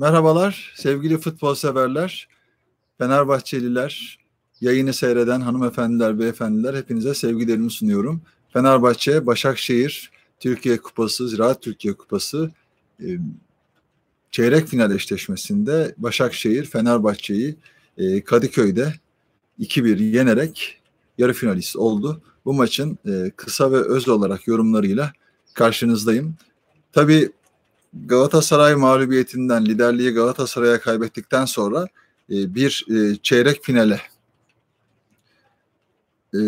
[0.00, 2.28] Merhabalar sevgili futbol severler,
[2.98, 4.18] Fenerbahçeliler,
[4.60, 8.22] yayını seyreden hanımefendiler, beyefendiler hepinize sevgilerimi sunuyorum.
[8.52, 10.10] Fenerbahçe, Başakşehir,
[10.40, 12.50] Türkiye Kupası, Ziraat Türkiye Kupası
[13.02, 13.06] e,
[14.30, 17.56] çeyrek final eşleşmesinde Başakşehir Fenerbahçe'yi
[17.98, 18.94] e, Kadıköy'de
[19.58, 20.80] 2-1 yenerek
[21.18, 22.22] yarı finalist oldu.
[22.44, 25.12] Bu maçın e, kısa ve öz olarak yorumlarıyla
[25.54, 26.34] karşınızdayım.
[26.92, 27.30] Tabii
[27.94, 31.88] Galatasaray mağlubiyetinden liderliği Galatasaray'a kaybettikten sonra
[32.30, 34.00] e, bir e, çeyrek finale
[36.34, 36.40] e,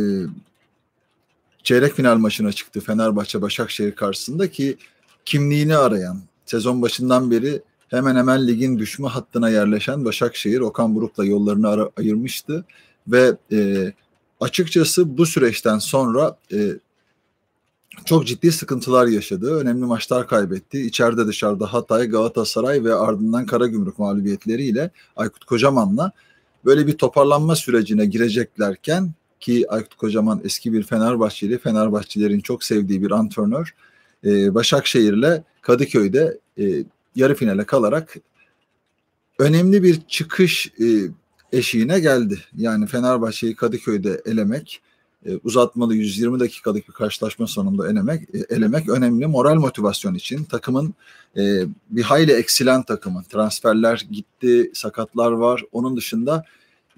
[1.62, 4.76] çeyrek final maçına çıktı Fenerbahçe Başakşehir karşısında ki
[5.24, 11.68] kimliğini arayan sezon başından beri hemen hemen ligin düşme hattına yerleşen Başakşehir Okan Buruk'la yollarını
[11.68, 12.64] ara, ayırmıştı
[13.08, 13.92] ve e,
[14.40, 16.72] açıkçası bu süreçten sonra e,
[18.04, 19.56] çok ciddi sıkıntılar yaşadı.
[19.56, 20.80] Önemli maçlar kaybetti.
[20.80, 26.12] İçeride dışarıda Hatay, Galatasaray ve ardından Karagümrük mağlubiyetleriyle Aykut Kocaman'la
[26.64, 33.10] böyle bir toparlanma sürecine gireceklerken ki Aykut Kocaman eski bir Fenerbahçeli, Fenerbahçelerin çok sevdiği bir
[33.10, 33.74] antrenör.
[34.24, 36.84] E, Başakşehir'le Kadıköy'de e,
[37.16, 38.16] yarı finale kalarak
[39.38, 40.86] önemli bir çıkış e,
[41.52, 42.38] eşiğine geldi.
[42.56, 44.82] Yani Fenerbahçe'yi Kadıköy'de elemek
[45.26, 50.44] e, uzatmalı 120 dakikalık bir karşılaşma sonunda elemek, e, elemek önemli moral motivasyon için.
[50.44, 50.94] Takımın
[51.36, 53.22] e, bir hayli eksilen takımın.
[53.22, 55.64] Transferler gitti, sakatlar var.
[55.72, 56.44] Onun dışında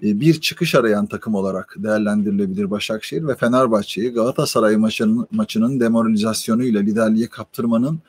[0.01, 7.99] bir çıkış arayan takım olarak değerlendirilebilir Başakşehir ve Fenerbahçe'yi Galatasaray maçının, maçının demoralizasyonuyla liderliği kaptırmanın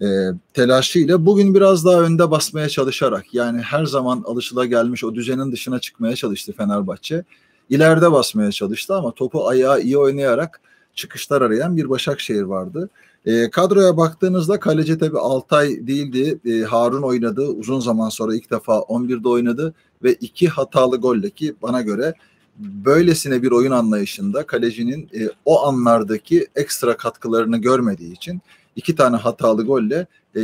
[0.00, 0.06] e,
[0.54, 5.78] telaşıyla bugün biraz daha önde basmaya çalışarak yani her zaman alışıla gelmiş o düzenin dışına
[5.78, 7.24] çıkmaya çalıştı Fenerbahçe
[7.70, 10.60] ileride basmaya çalıştı ama topu ayağı iyi oynayarak
[10.94, 12.90] çıkışlar arayan bir Başakşehir vardı.
[13.26, 16.38] E, kadroya baktığınızda kaleci tabi Altay değildi.
[16.50, 17.46] E, Harun oynadı.
[17.46, 22.14] Uzun zaman sonra ilk defa 11'de oynadı ve iki hatalı golle ki bana göre
[22.58, 28.40] böylesine bir oyun anlayışında kalecinin e, o anlardaki ekstra katkılarını görmediği için
[28.76, 30.06] iki tane hatalı golle
[30.36, 30.40] e,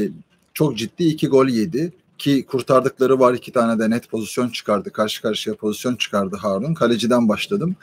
[0.54, 4.92] çok ciddi iki gol yedi ki kurtardıkları var iki tane de net pozisyon çıkardı.
[4.92, 6.74] Karşı karşıya pozisyon çıkardı Harun.
[6.74, 7.76] Kaleciden başladım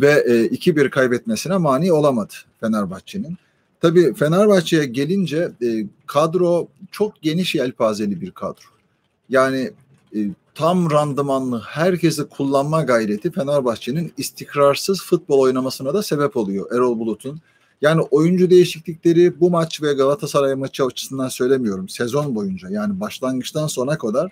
[0.00, 3.36] ve e, 2-1 kaybetmesine mani olamadı Fenerbahçe'nin.
[3.80, 8.66] Tabii Fenerbahçe'ye gelince e, kadro çok geniş yelpazeli bir kadro.
[9.28, 9.70] Yani
[10.16, 10.18] e,
[10.54, 17.40] tam randımanlı herkesi kullanma gayreti Fenerbahçe'nin istikrarsız futbol oynamasına da sebep oluyor Erol Bulut'un.
[17.82, 21.88] Yani oyuncu değişiklikleri bu maç ve Galatasaray maçı açısından söylemiyorum.
[21.88, 24.30] Sezon boyunca yani başlangıçtan sona kadar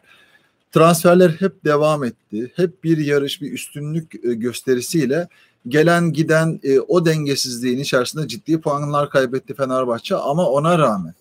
[0.73, 2.53] transferler hep devam etti.
[2.57, 5.29] Hep bir yarış, bir üstünlük e, gösterisiyle
[5.69, 11.15] gelen giden e, o dengesizliğin içerisinde ciddi puanlar kaybetti Fenerbahçe ama ona rağmen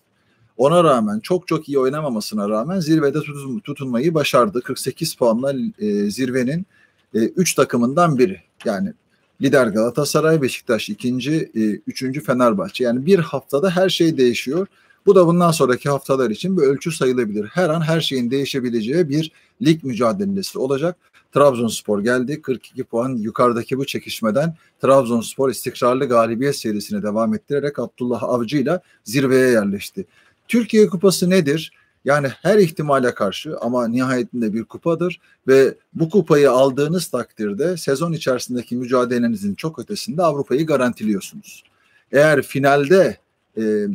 [0.57, 4.61] ona rağmen çok çok iyi oynamamasına rağmen zirvede tutun, tutunmayı başardı.
[4.61, 6.65] 48 puanla e, zirvenin
[7.13, 8.41] 3 e, takımından biri.
[8.65, 8.93] Yani
[9.41, 12.83] Lider Galatasaray, Beşiktaş ikinci, e, üçüncü Fenerbahçe.
[12.83, 14.67] Yani bir haftada her şey değişiyor.
[15.05, 17.45] Bu da bundan sonraki haftalar için bir ölçü sayılabilir.
[17.45, 20.95] Her an her şeyin değişebileceği bir lig mücadelesi olacak.
[21.33, 22.41] Trabzonspor geldi.
[22.41, 29.49] 42 puan yukarıdaki bu çekişmeden Trabzonspor istikrarlı galibiyet serisine devam ettirerek Abdullah Avcı ile zirveye
[29.49, 30.05] yerleşti.
[30.47, 31.71] Türkiye Kupası nedir?
[32.05, 38.75] Yani her ihtimale karşı ama nihayetinde bir kupadır ve bu kupayı aldığınız takdirde sezon içerisindeki
[38.75, 41.63] mücadelenizin çok ötesinde Avrupa'yı garantiliyorsunuz.
[42.11, 43.17] Eğer finalde
[43.57, 43.87] e,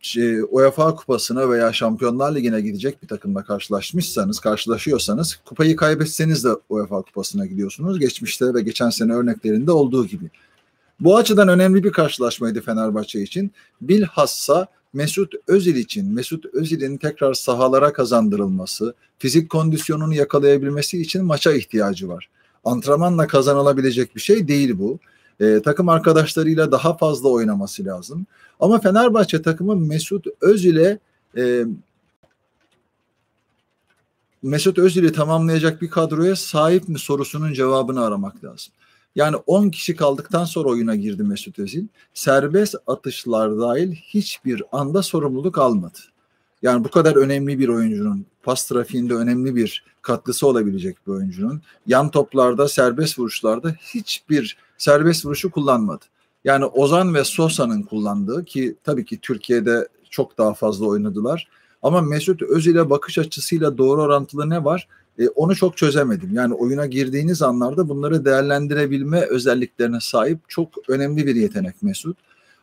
[0.00, 7.02] şey, UEFA kupasına veya Şampiyonlar Ligi'ne gidecek bir takımla karşılaşmışsanız, karşılaşıyorsanız kupayı kaybetseniz de UEFA
[7.02, 7.98] kupasına gidiyorsunuz.
[7.98, 10.30] Geçmişte ve geçen sene örneklerinde olduğu gibi.
[11.00, 13.50] Bu açıdan önemli bir karşılaşmaydı Fenerbahçe için.
[13.80, 22.08] Bilhassa Mesut Özil için Mesut Özil'in tekrar sahalara kazandırılması, fizik kondisyonunu yakalayabilmesi için maça ihtiyacı
[22.08, 22.28] var.
[22.64, 24.98] Antrenmanla kazanılabilecek bir şey değil bu.
[25.40, 28.26] Ee, takım arkadaşlarıyla daha fazla oynaması lazım.
[28.60, 30.98] Ama Fenerbahçe takımı Mesut Özil'e
[31.36, 31.64] e,
[34.42, 38.72] Mesut Özil'i tamamlayacak bir kadroya sahip mi sorusunun cevabını aramak lazım.
[39.16, 41.86] Yani 10 kişi kaldıktan sonra oyuna girdi Mesut Özil.
[42.14, 45.98] Serbest atışlar dahil hiçbir anda sorumluluk almadı.
[46.62, 52.10] Yani bu kadar önemli bir oyuncunun pas trafiğinde önemli bir katkısı olabilecek bir oyuncunun yan
[52.10, 56.04] toplarda serbest vuruşlarda hiçbir serbest vuruşu kullanmadı.
[56.44, 61.48] Yani Ozan ve Sosa'nın kullandığı ki tabii ki Türkiye'de çok daha fazla oynadılar.
[61.82, 64.88] Ama Mesut Özil'e bakış açısıyla doğru orantılı ne var?
[65.20, 66.34] E, onu çok çözemedim.
[66.34, 72.18] Yani oyuna girdiğiniz anlarda bunları değerlendirebilme özelliklerine sahip çok önemli bir yetenek Mesut.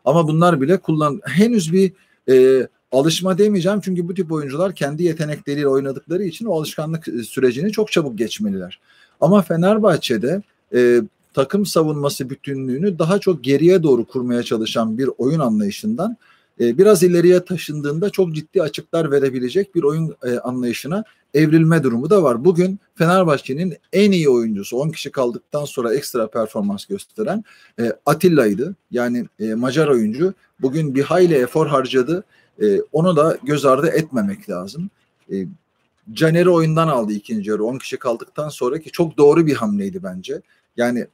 [0.05, 1.91] Ama bunlar bile kullan henüz bir
[2.29, 7.71] e, alışma demeyeceğim çünkü bu tip oyuncular kendi yetenekleriyle oynadıkları için o alışkanlık e, sürecini
[7.71, 8.79] çok çabuk geçmeliler.
[9.21, 10.41] Ama Fenerbahçe'de
[10.73, 11.01] e,
[11.33, 16.17] takım savunması bütünlüğünü daha çok geriye doğru kurmaya çalışan bir oyun anlayışından
[16.59, 22.23] e, biraz ileriye taşındığında çok ciddi açıklar verebilecek bir oyun e, anlayışına evrilme durumu da
[22.23, 22.45] var.
[22.45, 27.43] Bugün Fenerbahçe'nin en iyi oyuncusu 10 kişi kaldıktan sonra ekstra performans gösteren
[27.79, 28.75] e, Atilla'ydı.
[28.91, 32.23] Yani e, Macar oyuncu bugün bir hayli efor harcadı.
[32.91, 34.89] Onu da göz ardı etmemek lazım.
[36.13, 40.41] Caner'i oyundan aldı ikinci yarı 10 kişi kaldıktan sonra ki çok doğru bir hamleydi bence.
[40.77, 41.07] Yani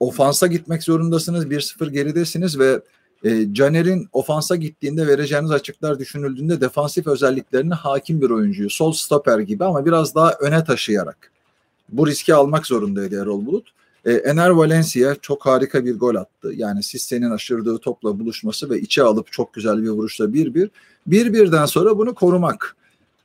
[0.00, 2.80] ofansa gitmek zorundasınız 1-0 geridesiniz ve
[3.24, 8.70] e, Caner'in ofansa gittiğinde vereceğiniz açıklar düşünüldüğünde defansif özelliklerine hakim bir oyuncuyu.
[8.70, 11.30] Sol stoper gibi ama biraz daha öne taşıyarak.
[11.88, 13.72] Bu riski almak zorundaydı Erol Bulut.
[14.04, 16.52] E, Ener Valencia çok harika bir gol attı.
[16.54, 20.68] Yani Sisse'nin aşırdığı topla buluşması ve içe alıp çok güzel bir vuruşla 1-1.
[21.08, 22.76] 1-1'den sonra bunu korumak.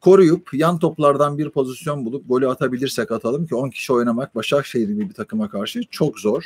[0.02, 5.10] Koruyup yan toplardan bir pozisyon bulup golü atabilirsek atalım ki 10 kişi oynamak Başakşehir gibi
[5.10, 6.44] bir takıma karşı çok zor.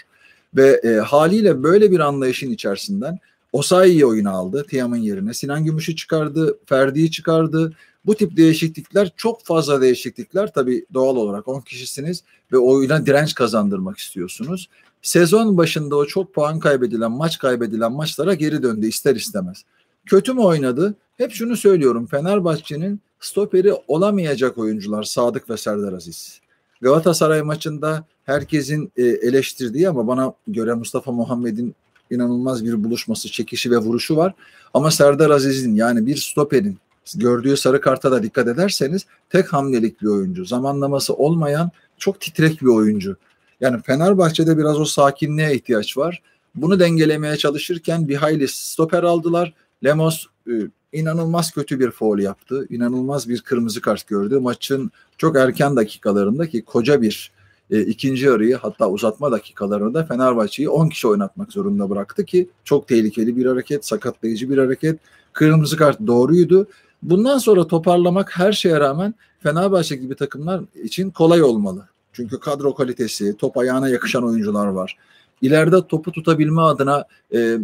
[0.56, 3.20] Ve e, haliyle böyle bir anlayışın içerisinden
[3.52, 5.34] Osayi'yi oyuna aldı Tiam'ın yerine.
[5.34, 7.74] Sinan Gümüş'ü çıkardı, Ferdi'yi çıkardı.
[8.06, 13.98] Bu tip değişiklikler çok fazla değişiklikler tabii doğal olarak 10 kişisiniz ve oyuna direnç kazandırmak
[13.98, 14.70] istiyorsunuz.
[15.02, 19.64] Sezon başında o çok puan kaybedilen, maç kaybedilen maçlara geri döndü ister istemez.
[20.06, 20.96] Kötü mü oynadı?
[21.18, 22.06] Hep şunu söylüyorum.
[22.06, 26.40] Fenerbahçe'nin stoperi olamayacak oyuncular Sadık ve Serdar Aziz.
[26.82, 31.76] Galatasaray maçında herkesin e, eleştirdiği ama bana göre Mustafa Muhammed'in
[32.10, 34.34] inanılmaz bir buluşması, çekişi ve vuruşu var.
[34.74, 36.78] Ama Serdar Aziz'in yani bir stoperin
[37.16, 40.46] gördüğü sarı karta da dikkat ederseniz tek hamlelik bir oyuncu.
[40.46, 43.18] Zamanlaması olmayan çok titrek bir oyuncu.
[43.62, 46.22] Yani Fenerbahçe'de biraz o sakinliğe ihtiyaç var.
[46.56, 49.54] Bunu dengelemeye çalışırken bir hayli stoper aldılar.
[49.84, 50.54] Lemos e,
[50.94, 52.68] inanılmaz kötü bir foul yaptı.
[52.70, 54.40] İnanılmaz bir kırmızı kart gördü.
[54.40, 57.32] Maçın çok erken dakikalarında ki koca bir
[57.72, 63.38] e, ikinci yarıyı hatta uzatma dakikalarında Fenerbahçe'yi 10 kişi oynatmak zorunda bıraktı ki çok tehlikeli
[63.38, 65.00] bir hareket, sakatlayıcı bir hareket.
[65.34, 66.68] Kırmızı kart doğruydu.
[67.04, 71.88] Bundan sonra toparlamak her şeye rağmen Fenerbahçe gibi takımlar için kolay olmalı.
[72.14, 74.98] Çünkü kadro kalitesi, top ayağına yakışan oyuncular var.
[75.42, 77.58] İleride topu tutabilme adına e,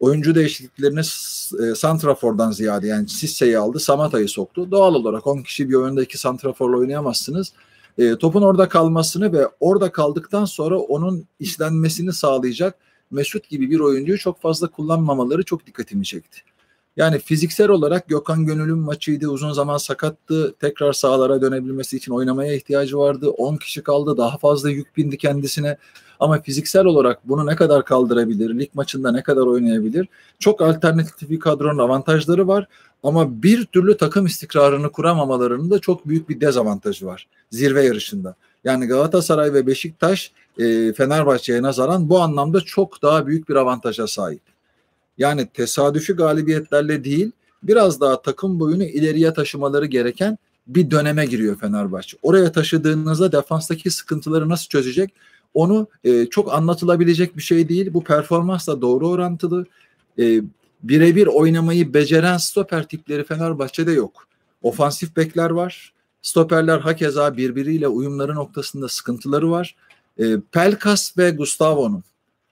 [0.00, 1.00] oyuncu değişikliklerini
[1.62, 4.70] e, Santrafor'dan ziyade yani Sisse'yi aldı, Samata'yı soktu.
[4.70, 7.52] Doğal olarak 10 kişi bir oyunda iki Santrafor'la oynayamazsınız
[7.98, 12.74] e, topun orada kalmasını ve orada kaldıktan sonra onun işlenmesini sağlayacak
[13.10, 16.40] Mesut gibi bir oyuncuyu çok fazla kullanmamaları çok dikkatimi çekti.
[16.96, 19.28] Yani fiziksel olarak Gökhan Gönül'ün maçıydı.
[19.28, 20.54] Uzun zaman sakattı.
[20.60, 23.30] Tekrar sahalara dönebilmesi için oynamaya ihtiyacı vardı.
[23.30, 24.16] 10 kişi kaldı.
[24.16, 25.76] Daha fazla yük bindi kendisine.
[26.20, 28.58] Ama fiziksel olarak bunu ne kadar kaldırabilir?
[28.58, 30.08] Lig maçında ne kadar oynayabilir?
[30.38, 32.66] Çok alternatif bir kadronun avantajları var.
[33.02, 38.34] Ama bir türlü takım istikrarını kuramamalarının da çok büyük bir dezavantajı var zirve yarışında.
[38.64, 44.42] Yani Galatasaray ve Beşiktaş e, Fenerbahçe'ye nazaran bu anlamda çok daha büyük bir avantaja sahip.
[45.18, 47.30] Yani tesadüfi galibiyetlerle değil
[47.62, 52.16] biraz daha takım boyunu ileriye taşımaları gereken bir döneme giriyor Fenerbahçe.
[52.22, 55.12] Oraya taşıdığınızda defanstaki sıkıntıları nasıl çözecek?
[55.54, 57.94] Onu e, çok anlatılabilecek bir şey değil.
[57.94, 59.66] Bu performansla doğru orantılı.
[60.18, 60.40] E,
[60.88, 64.28] birebir oynamayı beceren stoper tipleri Fenerbahçe'de yok.
[64.62, 65.92] Ofansif bekler var.
[66.22, 69.76] Stoperler hakeza birbiriyle uyumları noktasında sıkıntıları var.
[70.18, 72.02] E, Pelkas ve Gustavo'nun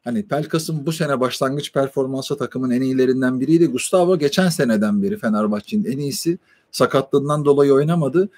[0.04, 3.66] hani Pelkas'ın bu sene başlangıç performansı takımın en iyilerinden biriydi.
[3.66, 6.38] Gustavo geçen seneden beri Fenerbahçe'nin en iyisi.
[6.72, 8.28] Sakatlığından dolayı oynamadı.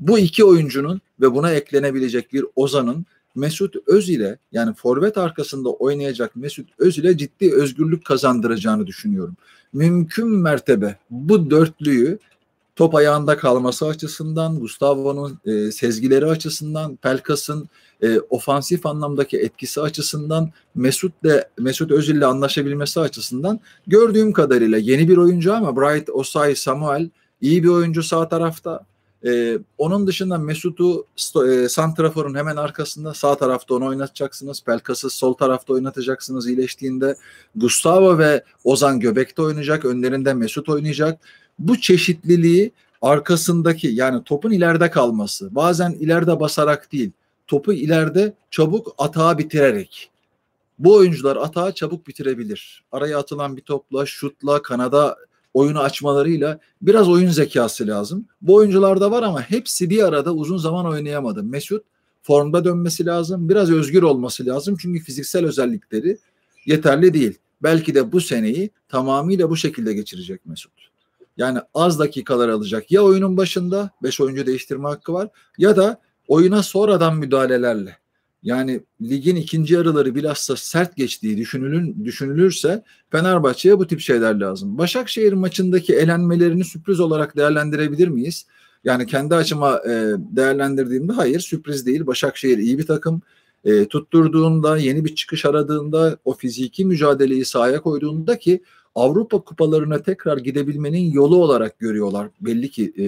[0.00, 6.68] Bu iki oyuncunun ve buna eklenebilecek bir Ozan'ın Mesut Özil'e yani forvet arkasında oynayacak Mesut
[6.78, 9.36] Özil'e ciddi özgürlük kazandıracağını düşünüyorum.
[9.72, 12.18] Mümkün mertebe bu dörtlüyü
[12.76, 17.68] top ayağında kalması açısından, Gustavo'nun e, sezgileri açısından, Pelkas'ın
[18.02, 25.16] e, ofansif anlamdaki etkisi açısından, Mesut de Mesut Özil'le anlaşabilmesi açısından gördüğüm kadarıyla yeni bir
[25.16, 28.86] oyuncu ama Bright Osay Samuel iyi bir oyuncu sağ tarafta.
[29.26, 31.06] Ee, onun dışında Mesut'u
[31.48, 34.64] e, Santrafor'un hemen arkasında sağ tarafta onu oynatacaksınız.
[34.64, 37.16] Pelkas'ı sol tarafta oynatacaksınız iyileştiğinde.
[37.56, 39.84] Gustavo ve Ozan göbekte oynayacak.
[39.84, 41.20] Önlerinde Mesut oynayacak.
[41.58, 45.54] Bu çeşitliliği arkasındaki yani topun ileride kalması.
[45.54, 47.10] Bazen ileride basarak değil.
[47.46, 50.10] Topu ileride çabuk atağa bitirerek.
[50.78, 52.84] Bu oyuncular atağı çabuk bitirebilir.
[52.92, 55.16] Araya atılan bir topla, şutla, kanada
[55.56, 58.26] oyunu açmalarıyla biraz oyun zekası lazım.
[58.42, 61.42] Bu oyuncularda var ama hepsi bir arada uzun zaman oynayamadı.
[61.42, 61.84] Mesut
[62.22, 63.48] formda dönmesi lazım.
[63.48, 64.76] Biraz özgür olması lazım.
[64.80, 66.18] Çünkü fiziksel özellikleri
[66.66, 67.38] yeterli değil.
[67.62, 70.72] Belki de bu seneyi tamamıyla bu şekilde geçirecek Mesut.
[71.36, 72.92] Yani az dakikalar alacak.
[72.92, 77.96] Ya oyunun başında 5 oyuncu değiştirme hakkı var ya da oyuna sonradan müdahalelerle.
[78.46, 84.78] Yani ligin ikinci yarıları bilhassa sert geçtiği düşünülün, düşünülürse Fenerbahçe'ye bu tip şeyler lazım.
[84.78, 88.46] Başakşehir maçındaki elenmelerini sürpriz olarak değerlendirebilir miyiz?
[88.84, 92.06] Yani kendi açıma e, değerlendirdiğimde hayır sürpriz değil.
[92.06, 93.22] Başakşehir iyi bir takım.
[93.64, 98.62] E, tutturduğunda, yeni bir çıkış aradığında, o fiziki mücadeleyi sahaya koyduğunda ki
[98.96, 102.28] Avrupa kupalarına tekrar gidebilmenin yolu olarak görüyorlar.
[102.40, 103.04] Belli ki e,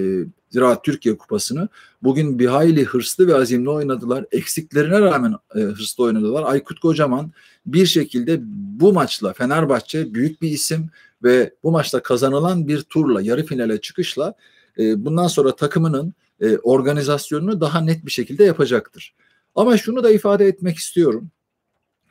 [0.51, 1.69] Ziraat Türkiye Kupası'nı.
[2.03, 4.25] Bugün bir hayli hırslı ve azimli oynadılar.
[4.33, 6.43] Eksiklerine rağmen e, hırslı oynadılar.
[6.43, 7.33] Aykut Kocaman
[7.67, 8.39] bir şekilde
[8.81, 10.91] bu maçla Fenerbahçe büyük bir isim
[11.23, 14.35] ve bu maçta kazanılan bir turla yarı finale çıkışla
[14.79, 19.15] e, bundan sonra takımının e, organizasyonunu daha net bir şekilde yapacaktır.
[19.55, 21.31] Ama şunu da ifade etmek istiyorum.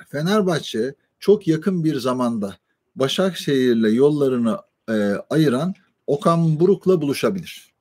[0.07, 2.57] Fenerbahçe çok yakın bir zamanda
[2.99, 4.57] Başakşehir'le yollarını
[4.89, 4.93] e,
[5.29, 5.73] ayıran
[6.07, 7.73] Okan Buruk'la buluşabilir.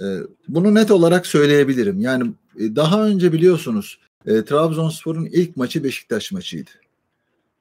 [0.00, 0.04] E,
[0.48, 2.00] bunu net olarak söyleyebilirim.
[2.00, 6.70] Yani e, daha önce biliyorsunuz e, Trabzonspor'un ilk maçı Beşiktaş maçıydı.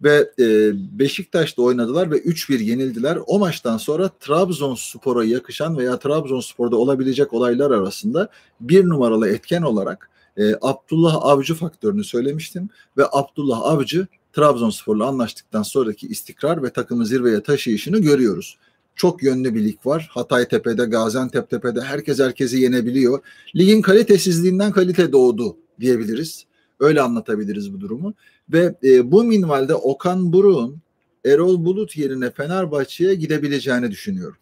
[0.03, 3.17] Ve e, Beşiktaş'ta oynadılar ve 3-1 yenildiler.
[3.27, 10.55] O maçtan sonra Trabzonspor'a yakışan veya Trabzonspor'da olabilecek olaylar arasında bir numaralı etken olarak e,
[10.61, 12.69] Abdullah Avcı faktörünü söylemiştim.
[12.97, 18.57] Ve Abdullah Avcı Trabzonspor'la anlaştıktan sonraki istikrar ve takımı zirveye taşıyışını görüyoruz.
[18.95, 20.09] Çok yönlü bir lig var.
[20.11, 23.19] Hatay Tepe'de, Gaziantep Tepe'de herkes herkesi yenebiliyor.
[23.55, 26.45] Ligin kalitesizliğinden kalite doğdu diyebiliriz.
[26.79, 28.13] Öyle anlatabiliriz bu durumu.
[28.50, 30.81] Ve e, bu minvalde Okan Buruk'un
[31.25, 34.38] Erol Bulut yerine Fenerbahçe'ye gidebileceğini düşünüyorum.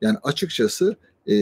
[0.00, 0.96] Yani açıkçası
[1.28, 1.34] e,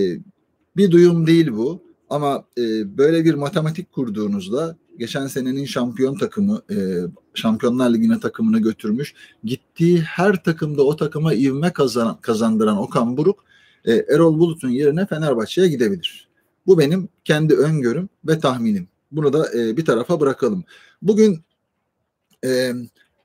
[0.76, 1.82] bir duyum değil bu.
[2.10, 2.62] Ama e,
[2.98, 6.76] böyle bir matematik kurduğunuzda geçen senenin şampiyon takımı, e,
[7.34, 9.14] Şampiyonlar Ligi'ne takımını götürmüş.
[9.44, 13.44] Gittiği her takımda o takıma ivme kazan, kazandıran Okan Buruk,
[13.84, 16.28] e, Erol Bulut'un yerine Fenerbahçe'ye gidebilir.
[16.66, 18.88] Bu benim kendi öngörüm ve tahminim.
[19.12, 20.64] Bunu da e, bir tarafa bırakalım.
[21.02, 21.40] Bugün
[22.44, 22.72] e,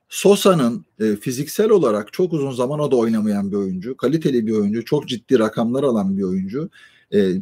[0.08, 3.96] Sosa'nın e, fiziksel olarak çok uzun zaman o da oynamayan bir oyuncu.
[3.96, 4.84] Kaliteli bir oyuncu.
[4.84, 6.70] Çok ciddi rakamlar alan bir oyuncu.
[7.14, 7.32] E,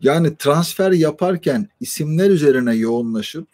[0.00, 3.48] yani transfer yaparken isimler üzerine yoğunlaşıp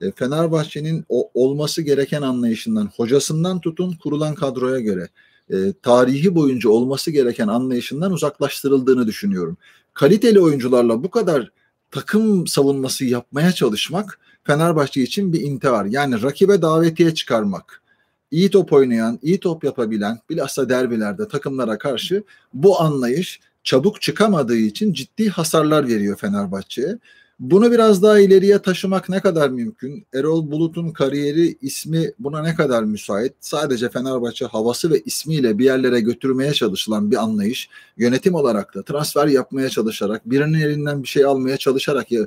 [0.00, 5.08] e, Fenerbahçe'nin o, olması gereken anlayışından, hocasından tutun kurulan kadroya göre
[5.50, 9.56] e, tarihi boyunca olması gereken anlayışından uzaklaştırıldığını düşünüyorum.
[9.94, 11.50] Kaliteli oyuncularla bu kadar
[11.90, 15.84] takım savunması yapmaya çalışmak Fenerbahçe için bir intihar.
[15.84, 17.82] Yani rakibe davetiye çıkarmak.
[18.30, 22.24] İyi top oynayan, iyi top yapabilen, bilhassa derbilerde takımlara karşı
[22.54, 26.98] bu anlayış çabuk çıkamadığı için ciddi hasarlar veriyor Fenerbahçe'ye.
[27.40, 30.06] Bunu biraz daha ileriye taşımak ne kadar mümkün?
[30.14, 33.32] Erol Bulut'un kariyeri, ismi buna ne kadar müsait?
[33.40, 37.68] Sadece Fenerbahçe havası ve ismiyle bir yerlere götürmeye çalışılan bir anlayış.
[37.96, 42.26] Yönetim olarak da transfer yapmaya çalışarak, birinin elinden bir şey almaya çalışarak ya,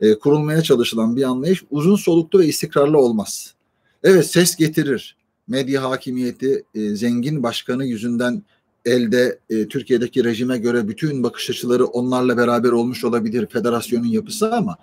[0.00, 3.54] e, kurulmaya çalışılan bir anlayış uzun soluklu ve istikrarlı olmaz.
[4.02, 5.16] Evet ses getirir.
[5.48, 8.42] Medya hakimiyeti, e, zengin başkanı yüzünden
[8.84, 14.76] elde e, Türkiye'deki rejime göre bütün bakış açıları onlarla beraber olmuş olabilir federasyonun yapısı ama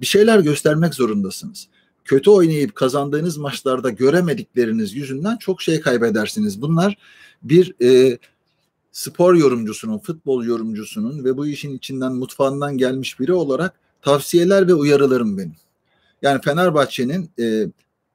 [0.00, 1.68] bir şeyler göstermek zorundasınız.
[2.04, 6.62] Kötü oynayıp kazandığınız maçlarda göremedikleriniz yüzünden çok şey kaybedersiniz.
[6.62, 6.98] Bunlar
[7.42, 8.18] bir e,
[8.92, 13.72] spor yorumcusunun, futbol yorumcusunun ve bu işin içinden mutfağından gelmiş biri olarak
[14.02, 15.56] tavsiyeler ve uyarılarım benim.
[16.22, 17.66] Yani Fenerbahçe'nin e,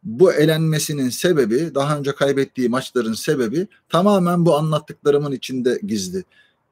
[0.04, 6.24] bu elenmesinin sebebi, daha önce kaybettiği maçların sebebi tamamen bu anlattıklarımın içinde gizli.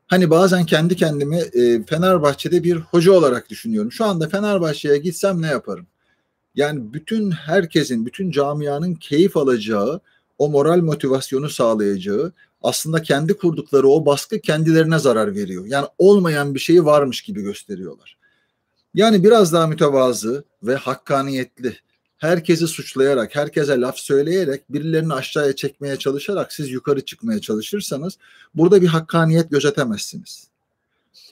[0.08, 3.92] Hani bazen kendi kendimi e, Fenerbahçe'de bir hoca olarak düşünüyorum.
[3.92, 5.88] Şu anda Fenerbahçe'ye gitsem ne yaparım?
[6.56, 10.00] Yani bütün herkesin, bütün camianın keyif alacağı,
[10.38, 12.32] o moral motivasyonu sağlayacağı,
[12.62, 15.66] aslında kendi kurdukları o baskı kendilerine zarar veriyor.
[15.66, 18.18] Yani olmayan bir şeyi varmış gibi gösteriyorlar.
[18.94, 21.78] Yani biraz daha mütevazı ve hakkaniyetli
[22.20, 28.18] herkesi suçlayarak, herkese laf söyleyerek, birilerini aşağıya çekmeye çalışarak siz yukarı çıkmaya çalışırsanız
[28.56, 30.48] burada bir hakkaniyet gözetemezsiniz.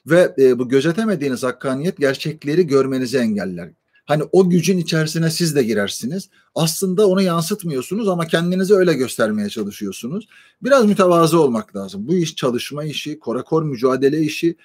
[0.07, 3.69] Ve e, bu gözetemediğiniz hakkaniyet gerçekleri görmenizi engeller.
[4.05, 6.29] Hani o gücün içerisine siz de girersiniz.
[6.55, 10.27] Aslında onu yansıtmıyorsunuz ama kendinizi öyle göstermeye çalışıyorsunuz.
[10.63, 12.07] Biraz mütevazı olmak lazım.
[12.07, 14.55] Bu iş çalışma işi, korakor mücadele işi.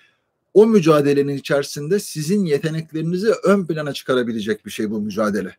[0.54, 5.56] O mücadelenin içerisinde sizin yeteneklerinizi ön plana çıkarabilecek bir şey bu mücadele.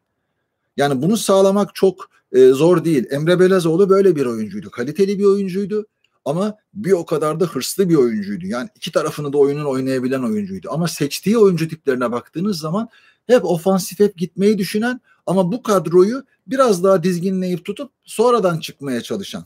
[0.78, 3.06] Yani bunu sağlamak çok e, zor değil.
[3.12, 4.72] Emre Belezoğlu böyle bir oyuncuydu.
[4.72, 5.86] Kaliteli bir oyuncuydu
[6.26, 8.46] ama bir o kadar da hırslı bir oyuncuydu.
[8.46, 10.68] Yani iki tarafını da oyunun oynayabilen oyuncuydu.
[10.72, 12.90] Ama seçtiği oyuncu tiplerine baktığınız zaman
[13.28, 19.46] hep ofansif hep gitmeyi düşünen ama bu kadroyu biraz daha dizginleyip tutup sonradan çıkmaya çalışan.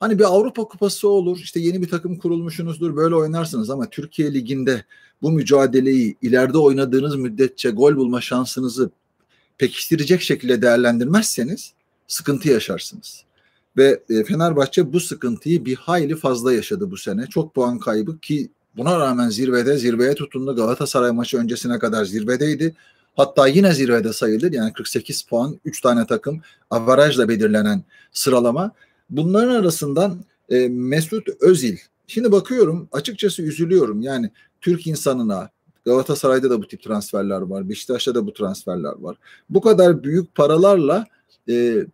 [0.00, 4.84] Hani bir Avrupa Kupası olur, işte yeni bir takım kurulmuşsunuzdur, böyle oynarsınız ama Türkiye Ligi'nde
[5.22, 8.90] bu mücadeleyi ileride oynadığınız müddetçe gol bulma şansınızı
[9.58, 11.72] pekiştirecek şekilde değerlendirmezseniz
[12.08, 13.24] sıkıntı yaşarsınız.
[13.76, 17.26] Ve e, Fenerbahçe bu sıkıntıyı bir hayli fazla yaşadı bu sene.
[17.26, 20.56] Çok puan kaybı ki buna rağmen zirvede, zirveye tutundu.
[20.56, 22.74] Galatasaray maçı öncesine kadar zirvedeydi.
[23.16, 24.52] Hatta yine zirvede sayılır.
[24.52, 27.82] Yani 48 puan, 3 tane takım, avarajla belirlenen
[28.12, 28.72] sıralama.
[29.10, 31.76] Bunların arasından e, Mesut Özil.
[32.06, 34.02] Şimdi bakıyorum açıkçası üzülüyorum.
[34.02, 35.50] Yani Türk insanına
[35.86, 37.68] Galatasaray'da da bu tip transferler var.
[37.68, 39.16] Beşiktaş'ta da bu transferler var.
[39.50, 41.06] Bu kadar büyük paralarla
[41.48, 41.86] e,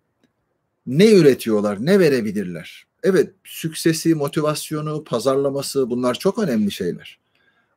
[0.87, 2.87] ne üretiyorlar, ne verebilirler?
[3.03, 7.19] Evet, süksesi, motivasyonu, pazarlaması bunlar çok önemli şeyler.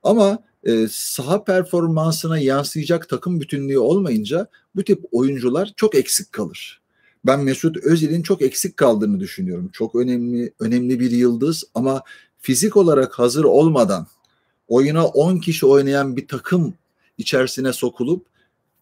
[0.03, 6.81] Ama e, saha performansına yansıyacak takım bütünlüğü olmayınca bu tip oyuncular çok eksik kalır.
[7.25, 9.69] Ben Mesut Özil'in çok eksik kaldığını düşünüyorum.
[9.73, 12.03] Çok önemli önemli bir yıldız ama
[12.39, 14.07] fizik olarak hazır olmadan
[14.67, 16.73] oyuna 10 kişi oynayan bir takım
[17.17, 18.25] içerisine sokulup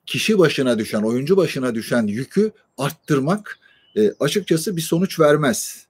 [0.05, 3.59] kişi başına düşen, oyuncu başına düşen yükü arttırmak
[3.95, 5.85] e, açıkçası bir sonuç vermez.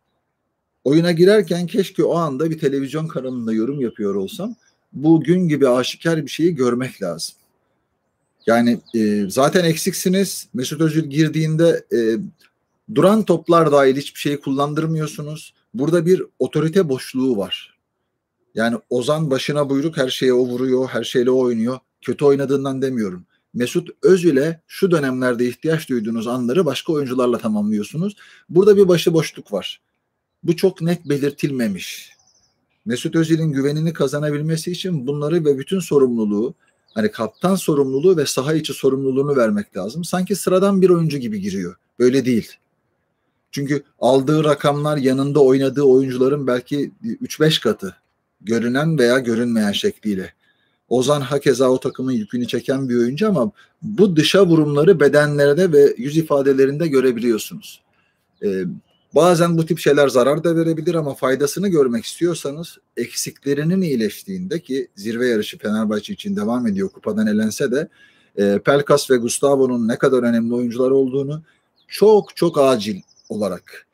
[0.83, 4.55] Oyuna girerken keşke o anda bir televizyon kanalında yorum yapıyor olsam
[4.93, 7.35] bugün gibi aşikar bir şeyi görmek lazım.
[8.47, 10.47] Yani e, zaten eksiksiniz.
[10.53, 11.99] Mesut Özil girdiğinde e,
[12.95, 15.53] duran toplar dahil hiçbir şeyi kullandırmıyorsunuz.
[15.73, 17.72] Burada bir otorite boşluğu var.
[18.55, 21.79] Yani Ozan başına buyruk her şeye o vuruyor, her şeyle o oynuyor.
[22.01, 23.25] Kötü oynadığından demiyorum.
[23.53, 28.15] Mesut Özil'e şu dönemlerde ihtiyaç duyduğunuz anları başka oyuncularla tamamlıyorsunuz.
[28.49, 29.81] Burada bir başıboşluk var.
[30.43, 32.13] Bu çok net belirtilmemiş.
[32.85, 36.53] Mesut Özil'in güvenini kazanabilmesi için bunları ve bütün sorumluluğu
[36.93, 40.03] hani kaptan sorumluluğu ve saha içi sorumluluğunu vermek lazım.
[40.03, 41.75] Sanki sıradan bir oyuncu gibi giriyor.
[41.99, 42.51] Böyle değil.
[43.51, 48.02] Çünkü aldığı rakamlar yanında oynadığı oyuncuların belki 3-5 katı
[48.43, 50.33] görünen veya görünmeyen şekliyle.
[50.89, 56.17] Ozan hakeza o takımın yükünü çeken bir oyuncu ama bu dışa vurumları bedenlerde ve yüz
[56.17, 57.81] ifadelerinde görebiliyorsunuz.
[58.43, 58.63] Ee,
[59.15, 65.27] bazen bu tip şeyler zarar da verebilir ama faydasını görmek istiyorsanız eksiklerinin iyileştiğinde ki zirve
[65.27, 67.87] yarışı Fenerbahçe için devam ediyor kupadan elense de
[68.37, 71.41] e, Pelkas ve Gustavo'nun ne kadar önemli oyuncular olduğunu
[71.87, 73.87] çok çok acil olarak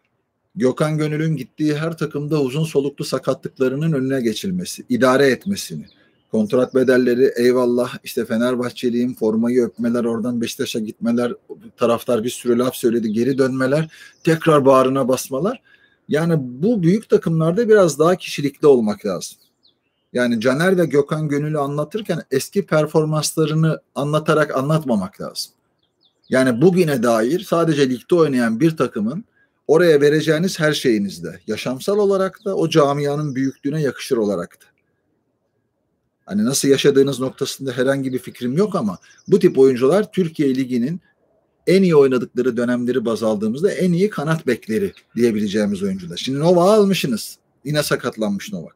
[0.56, 5.86] Gökhan Gönül'ün gittiği her takımda uzun soluklu sakatlıklarının önüne geçilmesi, idare etmesini,
[6.32, 11.34] kontrat bedelleri eyvallah işte Fenerbahçeliyim formayı öpmeler oradan Beşiktaş'a gitmeler
[11.78, 13.92] taraftar bir sürü laf söyledi geri dönmeler
[14.24, 15.62] tekrar bağrına basmalar
[16.10, 19.38] yani bu büyük takımlarda biraz daha kişilikli olmak lazım.
[20.14, 25.52] Yani Caner ve Gökhan Gönül'ü anlatırken eski performanslarını anlatarak anlatmamak lazım.
[26.30, 29.26] Yani bugüne dair sadece ligde oynayan bir takımın
[29.69, 34.65] oraya vereceğiniz her şeyinizde yaşamsal olarak da o camianın büyüklüğüne yakışır olarak da.
[36.25, 41.01] Hani nasıl yaşadığınız noktasında herhangi bir fikrim yok ama bu tip oyuncular Türkiye Ligi'nin
[41.67, 46.17] en iyi oynadıkları dönemleri baz aldığımızda en iyi kanat bekleri diyebileceğimiz oyuncular.
[46.17, 47.38] Şimdi Nova almışsınız.
[47.65, 48.75] Yine sakatlanmış Novak.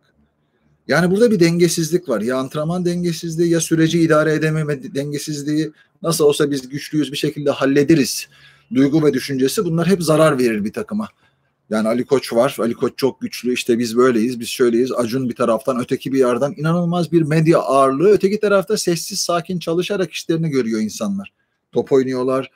[0.87, 2.21] Yani burada bir dengesizlik var.
[2.21, 5.71] Ya antrenman dengesizliği ya süreci idare edememe dengesizliği.
[6.01, 8.27] Nasıl olsa biz güçlüyüz bir şekilde hallederiz.
[8.73, 11.07] Duygu ve düşüncesi bunlar hep zarar verir bir takıma.
[11.69, 12.55] Yani Ali Koç var.
[12.59, 13.53] Ali Koç çok güçlü.
[13.53, 14.91] İşte biz böyleyiz, biz şöyleyiz.
[14.91, 18.09] Acun bir taraftan, öteki bir yerden inanılmaz bir medya ağırlığı.
[18.09, 21.33] Öteki tarafta sessiz, sakin çalışarak işlerini görüyor insanlar.
[21.71, 22.51] Top oynuyorlar.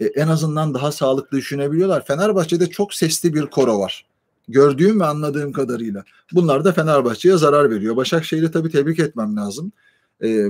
[0.00, 2.06] E, en azından daha sağlıklı düşünebiliyorlar.
[2.06, 4.06] Fenerbahçe'de çok sesli bir koro var.
[4.48, 6.04] Gördüğüm ve anladığım kadarıyla.
[6.32, 7.96] Bunlar da Fenerbahçe'ye zarar veriyor.
[7.96, 9.72] Başakşehir'i tabii tebrik etmem lazım.
[10.24, 10.46] E,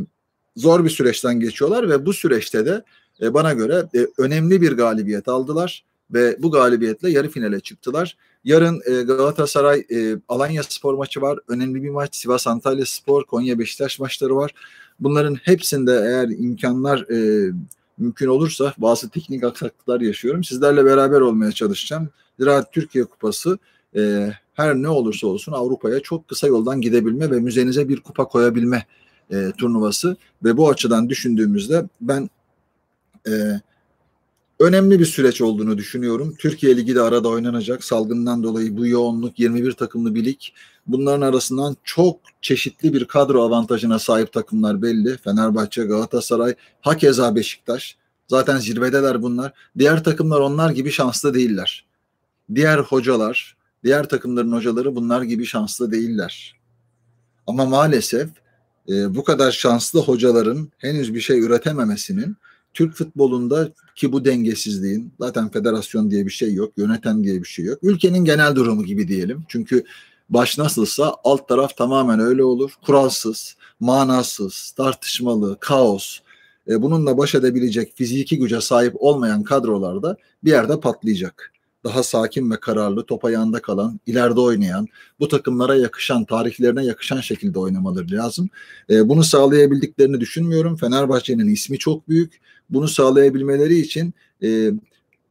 [0.57, 2.85] zor bir süreçten geçiyorlar ve bu süreçte de
[3.23, 8.17] e, bana göre e, önemli bir galibiyet aldılar ve bu galibiyetle yarı finale çıktılar.
[8.45, 11.39] Yarın e, Galatasaray e, Alanya Spor maçı var.
[11.49, 12.17] Önemli bir maç.
[12.17, 14.55] Sivas Antalya Spor, Konya Beşiktaş maçları var.
[15.01, 17.51] Bunların hepsinde eğer imkanlar e,
[17.99, 20.45] mümkün olursa bazı teknik aksaklıklar yaşıyorum.
[20.45, 22.09] Sizlerle beraber olmaya çalışacağım.
[22.39, 23.59] Ziraat Türkiye Kupası
[23.97, 28.87] e, her ne olursa olsun Avrupa'ya çok kısa yoldan gidebilme ve müzenize bir kupa koyabilme
[29.31, 32.31] e, turnuvası ve bu açıdan düşündüğümüzde ben
[33.29, 33.61] e,
[34.61, 36.35] önemli bir süreç olduğunu düşünüyorum.
[36.39, 37.85] Türkiye Ligi de arada oynanacak.
[37.85, 40.41] Salgından dolayı bu yoğunluk 21 takımlı bir lig.
[40.87, 45.17] Bunların arasından çok çeşitli bir kadro avantajına sahip takımlar belli.
[45.17, 47.97] Fenerbahçe, Galatasaray, hakeza Beşiktaş.
[48.29, 49.53] Zaten zirvedeler bunlar.
[49.79, 51.85] Diğer takımlar onlar gibi şanslı değiller.
[52.55, 56.57] Diğer hocalar, diğer takımların hocaları bunlar gibi şanslı değiller.
[57.47, 58.31] Ama maalesef
[58.89, 62.37] e, bu kadar şanslı hocaların henüz bir şey üretememesinin
[62.75, 67.65] Türk futbolunda ki bu dengesizliğin zaten federasyon diye bir şey yok, yöneten diye bir şey
[67.65, 67.79] yok.
[67.83, 69.45] Ülkenin genel durumu gibi diyelim.
[69.49, 69.85] Çünkü
[70.31, 72.71] baş nasılsa alt taraf tamamen öyle olur.
[72.87, 76.19] Kuralsız, manasız, tartışmalı, kaos.
[76.69, 81.53] E, bununla baş edebilecek fiziki güce sahip olmayan kadrolarda bir yerde patlayacak.
[81.85, 84.87] Daha sakin ve kararlı, top ayağında kalan, ileride oynayan,
[85.21, 88.49] bu takımlara yakışan, tarihlerine yakışan şekilde oynamaları lazım.
[88.91, 90.77] E, bunu sağlayabildiklerini düşünmüyorum.
[90.77, 92.41] Fenerbahçe'nin ismi çok büyük.
[92.71, 94.71] Bunu sağlayabilmeleri için e,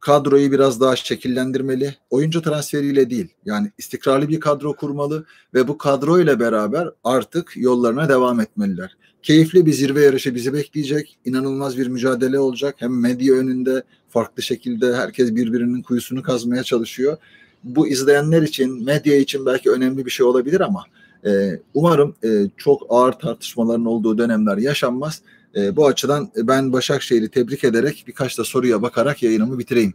[0.00, 1.94] kadroyu biraz daha şekillendirmeli.
[2.10, 3.28] Oyuncu transferiyle değil.
[3.44, 8.96] Yani istikrarlı bir kadro kurmalı ve bu kadro ile beraber artık yollarına devam etmeliler.
[9.22, 11.18] Keyifli bir zirve yarışı bizi bekleyecek.
[11.24, 12.74] İnanılmaz bir mücadele olacak.
[12.78, 17.16] Hem medya önünde farklı şekilde herkes birbirinin kuyusunu kazmaya çalışıyor.
[17.64, 20.84] Bu izleyenler için, medya için belki önemli bir şey olabilir ama
[21.26, 25.22] e, umarım e, çok ağır tartışmaların olduğu dönemler yaşanmaz
[25.56, 29.94] e, bu açıdan ben Başakşehir'i tebrik ederek birkaç da soruya bakarak yayınımı bitireyim.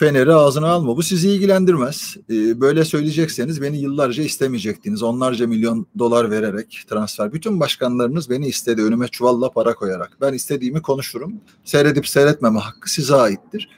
[0.00, 0.96] Fener'i ağzına alma.
[0.96, 2.16] Bu sizi ilgilendirmez.
[2.30, 5.02] Ee, böyle söyleyecekseniz beni yıllarca istemeyecektiniz.
[5.02, 7.32] Onlarca milyon dolar vererek transfer.
[7.32, 8.82] Bütün başkanlarınız beni istedi.
[8.82, 10.16] Önüme çuvalla para koyarak.
[10.20, 11.40] Ben istediğimi konuşurum.
[11.64, 13.68] Seyredip seyretmeme hakkı size aittir.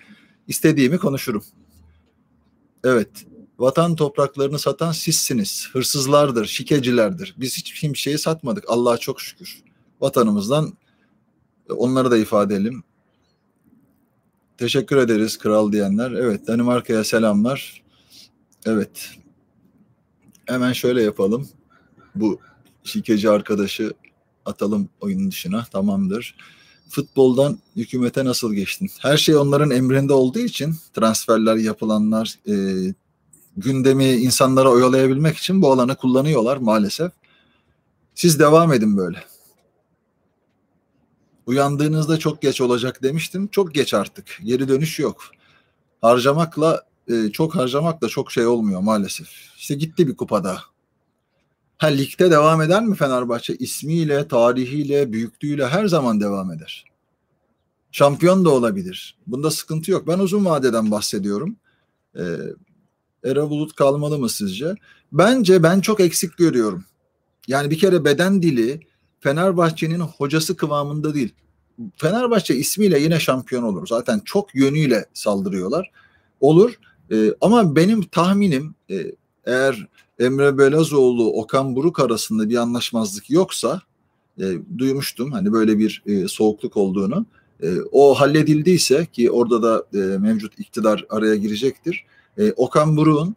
[0.48, 1.44] İstediğimi konuşurum.
[2.84, 3.10] Evet.
[3.58, 5.68] Vatan topraklarını satan sizsiniz.
[5.72, 7.34] Hırsızlardır, şikecilerdir.
[7.38, 8.64] Biz hiç kimseyi satmadık.
[8.68, 9.62] Allah'a çok şükür.
[10.00, 10.72] Vatanımızdan
[11.76, 12.84] onları da ifade edelim.
[14.58, 16.10] Teşekkür ederiz kral diyenler.
[16.10, 17.82] Evet Danimarka'ya selamlar.
[18.66, 19.10] Evet.
[20.46, 21.48] Hemen şöyle yapalım.
[22.14, 22.40] Bu
[22.84, 23.92] şikeci arkadaşı
[24.44, 25.64] atalım oyunun dışına.
[25.72, 26.34] Tamamdır.
[26.88, 28.90] Futboldan hükümete nasıl geçtin?
[29.00, 32.54] Her şey onların emrinde olduğu için transferler yapılanlar, e,
[33.56, 37.12] gündemi insanlara oyalayabilmek için bu alanı kullanıyorlar maalesef.
[38.14, 39.24] Siz devam edin böyle.
[41.46, 43.48] Uyandığınızda çok geç olacak demiştim.
[43.48, 44.38] Çok geç artık.
[44.44, 45.30] Geri dönüş yok.
[46.00, 49.28] Harcamakla e, çok harcamakla çok şey olmuyor maalesef.
[49.56, 50.58] İşte gitti bir kupada.
[51.78, 53.56] Ha ligde devam eder mi Fenerbahçe?
[53.56, 56.84] İsmiyle, tarihiyle, büyüklüğüyle her zaman devam eder.
[57.92, 59.18] Şampiyon da olabilir.
[59.26, 60.06] Bunda sıkıntı yok.
[60.06, 61.56] Ben uzun vadeden bahsediyorum.
[62.18, 62.22] Ee,
[63.24, 64.74] Era Bulut kalmalı mı sizce?
[65.12, 66.84] Bence ben çok eksik görüyorum.
[67.48, 68.80] Yani bir kere beden dili
[69.22, 71.34] Fenerbahçe'nin hocası kıvamında değil.
[71.96, 73.86] Fenerbahçe ismiyle yine şampiyon olur.
[73.86, 75.90] Zaten çok yönüyle saldırıyorlar.
[76.40, 76.74] Olur.
[77.12, 78.96] E, ama benim tahminim e,
[79.44, 83.80] eğer Emre Belazoğlu, Okan Buruk arasında bir anlaşmazlık yoksa
[84.38, 84.44] e,
[84.78, 87.26] duymuştum hani böyle bir e, soğukluk olduğunu.
[87.62, 92.04] E, o halledildiyse ki orada da e, mevcut iktidar araya girecektir.
[92.38, 93.36] E, Okan Buruk'un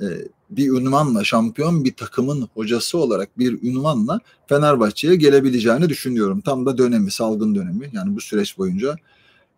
[0.00, 0.06] e,
[0.50, 6.40] bir ünvanla şampiyon bir takımın hocası olarak bir ünvanla Fenerbahçe'ye gelebileceğini düşünüyorum.
[6.40, 8.96] Tam da dönemi, salgın dönemi yani bu süreç boyunca.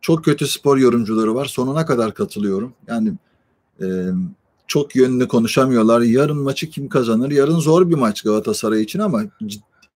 [0.00, 1.44] Çok kötü spor yorumcuları var.
[1.44, 2.72] Sonuna kadar katılıyorum.
[2.88, 3.12] Yani
[3.81, 3.87] e,
[4.66, 6.00] çok yönlü konuşamıyorlar.
[6.00, 7.31] Yarın maçı kim kazanır?
[7.31, 9.22] Yarın zor bir maç Galatasaray için ama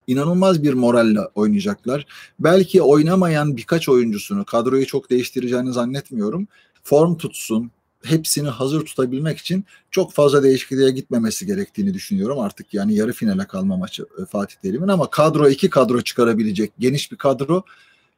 [0.07, 2.05] inanılmaz bir moralle oynayacaklar.
[2.39, 6.47] Belki oynamayan birkaç oyuncusunu kadroyu çok değiştireceğini zannetmiyorum.
[6.83, 7.71] Form tutsun,
[8.05, 12.39] hepsini hazır tutabilmek için çok fazla değişikliğe gitmemesi gerektiğini düşünüyorum.
[12.39, 17.11] Artık yani yarı finale kalma maçı e, Fatih Terim'in ama kadro iki kadro çıkarabilecek geniş
[17.11, 17.63] bir kadro.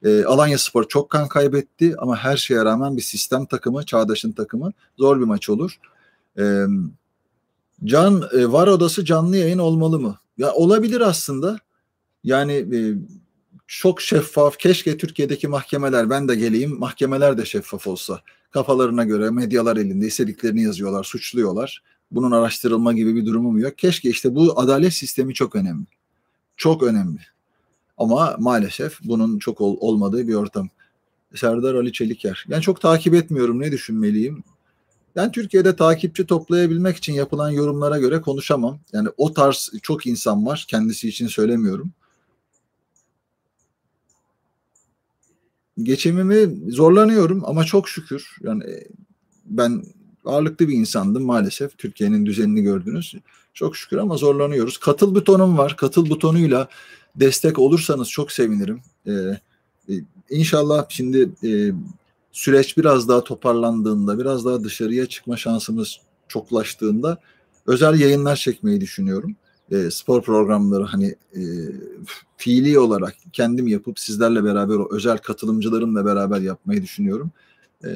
[0.04, 4.74] E, Alanya Spor çok kan kaybetti ama her şeye rağmen bir sistem takımı, Çağdaş'ın takımı
[4.98, 5.80] zor bir maç olur.
[6.40, 6.66] E,
[7.84, 10.18] Can e, var odası canlı yayın olmalı mı?
[10.38, 11.60] Ya olabilir aslında.
[12.24, 12.80] Yani e,
[13.68, 14.58] çok şeffaf.
[14.58, 18.22] Keşke Türkiye'deki mahkemeler ben de geleyim mahkemeler de şeffaf olsa
[18.52, 21.84] kafalarına göre medyalar elinde istediklerini yazıyorlar, suçluyorlar.
[22.12, 23.78] Bunun araştırılma gibi bir durumu yok.
[23.78, 25.86] Keşke işte bu adalet sistemi çok önemli.
[26.58, 27.20] Çok önemli.
[27.98, 30.70] Ama maalesef bunun çok ol, olmadığı bir ortam.
[31.36, 32.46] Serdar Ali Çeliker.
[32.48, 33.60] Yani çok takip etmiyorum.
[33.60, 34.44] Ne düşünmeliyim?
[35.16, 38.80] Ben Türkiye'de takipçi toplayabilmek için yapılan yorumlara göre konuşamam.
[38.94, 40.66] Yani o tarz çok insan var.
[40.68, 41.92] Kendisi için söylemiyorum.
[45.84, 48.88] Geçimimi zorlanıyorum ama çok şükür yani e,
[49.46, 49.84] ben
[50.26, 51.78] ağırlıklı bir insandım maalesef.
[51.78, 53.16] Türkiye'nin düzenini gördünüz.
[53.54, 54.78] Çok şükür ama zorlanıyoruz.
[54.78, 55.78] Katıl butonum var.
[55.78, 56.68] Katıl butonuyla
[57.16, 58.82] destek olursanız çok sevinirim.
[59.08, 59.40] Ee,
[60.30, 61.72] inşallah şimdi e,
[62.32, 67.18] süreç biraz daha toparlandığında, biraz daha dışarıya çıkma şansımız çoklaştığında
[67.68, 69.36] özel yayınlar çekmeyi düşünüyorum
[69.72, 71.42] e, spor programları hani e,
[72.38, 77.32] fiili olarak kendim yapıp sizlerle beraber o özel katılımcılarımla beraber yapmayı düşünüyorum.
[77.84, 77.90] E,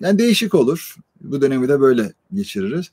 [0.00, 0.96] yani değişik olur.
[1.20, 2.90] Bu dönemi de böyle geçiririz.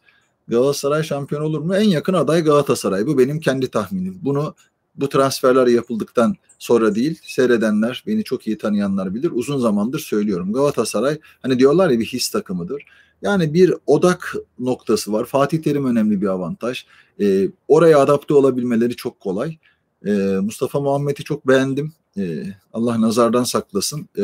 [0.47, 1.75] Galatasaray şampiyon olur mu?
[1.75, 3.07] En yakın aday Galatasaray.
[3.07, 4.19] Bu benim kendi tahminim.
[4.21, 4.55] Bunu
[4.95, 9.31] bu transferler yapıldıktan sonra değil, seyredenler, beni çok iyi tanıyanlar bilir.
[9.33, 10.53] Uzun zamandır söylüyorum.
[10.53, 12.85] Galatasaray hani diyorlar ya bir his takımıdır.
[13.21, 15.25] Yani bir odak noktası var.
[15.25, 16.85] Fatih Terim önemli bir avantaj.
[17.21, 19.57] E, oraya adapte olabilmeleri çok kolay.
[20.05, 21.93] E, Mustafa Muhammed'i çok beğendim.
[22.17, 24.09] E, Allah nazardan saklasın.
[24.17, 24.23] E,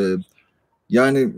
[0.90, 1.32] yani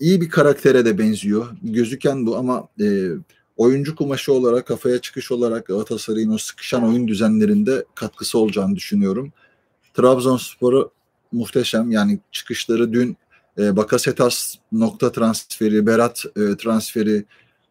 [0.00, 1.46] iyi bir karaktere de benziyor.
[1.62, 3.08] Gözüken bu ama e,
[3.56, 9.32] oyuncu kumaşı olarak, kafaya çıkış olarak Galatasaray'ın o sıkışan oyun düzenlerinde katkısı olacağını düşünüyorum.
[9.94, 10.90] Trabzonspor'u
[11.32, 11.90] muhteşem.
[11.90, 13.16] Yani çıkışları dün
[13.58, 17.24] e, Bakasetas nokta transferi, Berat e, transferi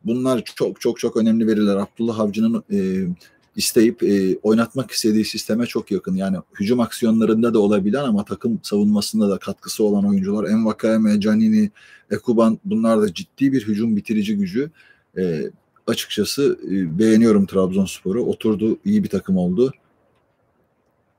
[0.06, 1.76] bunlar çok çok çok önemli veriler.
[1.76, 3.08] Abdullah Avcı'nın e,
[3.56, 6.16] isteyip e, oynatmak istediği sisteme çok yakın.
[6.16, 10.50] Yani hücum aksiyonlarında da olabilen ama takım savunmasında da katkısı olan oyuncular.
[10.50, 11.72] Envakayeme, Canini,
[12.12, 14.72] Ekuban bunlar da ciddi bir hücum bitirici gücü.
[15.18, 15.52] E,
[15.88, 18.24] açıkçası e, beğeniyorum Trabzonspor'u.
[18.24, 19.74] Oturdu, iyi bir takım oldu.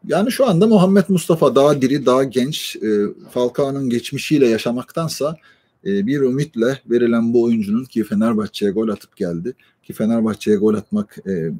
[0.06, 2.76] Yani şu anda Muhammed Mustafa daha diri, daha genç.
[2.76, 2.88] E,
[3.30, 5.37] Falcao'nun geçmişiyle yaşamaktansa
[5.87, 9.54] e, bir ümitle verilen bu oyuncunun ki Fenerbahçe'ye gol atıp geldi.
[9.82, 11.50] Ki Fenerbahçe'ye gol atmak e,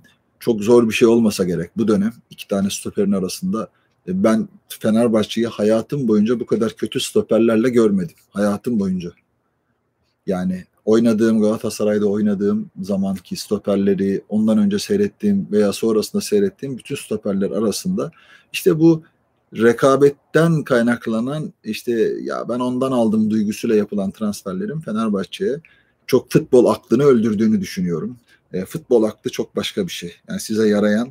[0.41, 2.13] çok zor bir şey olmasa gerek bu dönem.
[2.31, 3.69] iki tane stoperin arasında
[4.09, 8.17] e, ben Fenerbahçe'yi hayatım boyunca bu kadar kötü stoperlerle görmedim.
[8.31, 9.13] Hayatım boyunca.
[10.27, 18.11] Yani oynadığım Galatasaray'da oynadığım zamanki stoperleri ondan önce seyrettiğim veya sonrasında seyrettiğim bütün stoperler arasında
[18.53, 19.03] işte bu
[19.55, 25.61] rekabetten kaynaklanan işte ya ben ondan aldım duygusuyla yapılan transferlerin Fenerbahçe'ye
[26.07, 28.17] çok futbol aklını öldürdüğünü düşünüyorum.
[28.53, 30.15] E, futbol aklı çok başka bir şey.
[30.29, 31.09] Yani size yarayan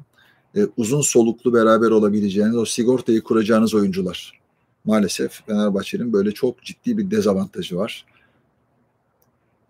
[0.56, 4.40] e, uzun soluklu beraber olabileceğiniz o sigortayı kuracağınız oyuncular.
[4.86, 8.06] Maalesef Fenerbahçe'nin böyle çok ciddi bir dezavantajı var.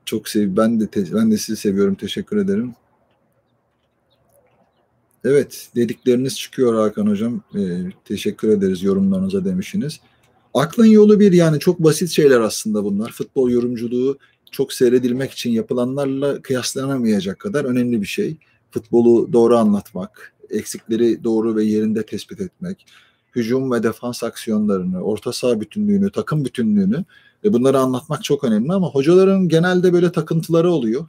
[0.07, 1.95] Çok sev ben de ben de sizi seviyorum.
[1.95, 2.73] Teşekkür ederim.
[5.23, 7.41] Evet, dedikleriniz çıkıyor Hakan Hocam.
[7.55, 7.59] Ee,
[8.05, 9.99] teşekkür ederiz yorumlarınıza demişsiniz.
[10.53, 13.11] Aklın yolu bir yani çok basit şeyler aslında bunlar.
[13.11, 14.17] Futbol yorumculuğu
[14.51, 18.37] çok seyredilmek için yapılanlarla kıyaslanamayacak kadar önemli bir şey.
[18.71, 22.85] Futbolu doğru anlatmak, eksikleri doğru ve yerinde tespit etmek,
[23.35, 27.05] hücum ve defans aksiyonlarını, orta saha bütünlüğünü, takım bütünlüğünü
[27.43, 31.07] e, bunları anlatmak çok önemli ama hocaların genelde böyle takıntıları oluyor.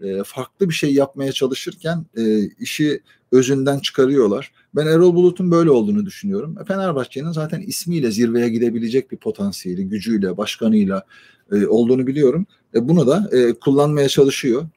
[0.00, 3.02] E, farklı bir şey yapmaya çalışırken e, işi
[3.32, 4.52] özünden çıkarıyorlar.
[4.74, 6.56] Ben Erol Bulut'un böyle olduğunu düşünüyorum.
[6.68, 11.04] Fenerbahçe'nin zaten ismiyle zirveye gidebilecek bir potansiyeli, gücüyle, başkanıyla
[11.52, 12.46] e, olduğunu biliyorum.
[12.74, 14.68] E, bunu da e, kullanmaya çalışıyor.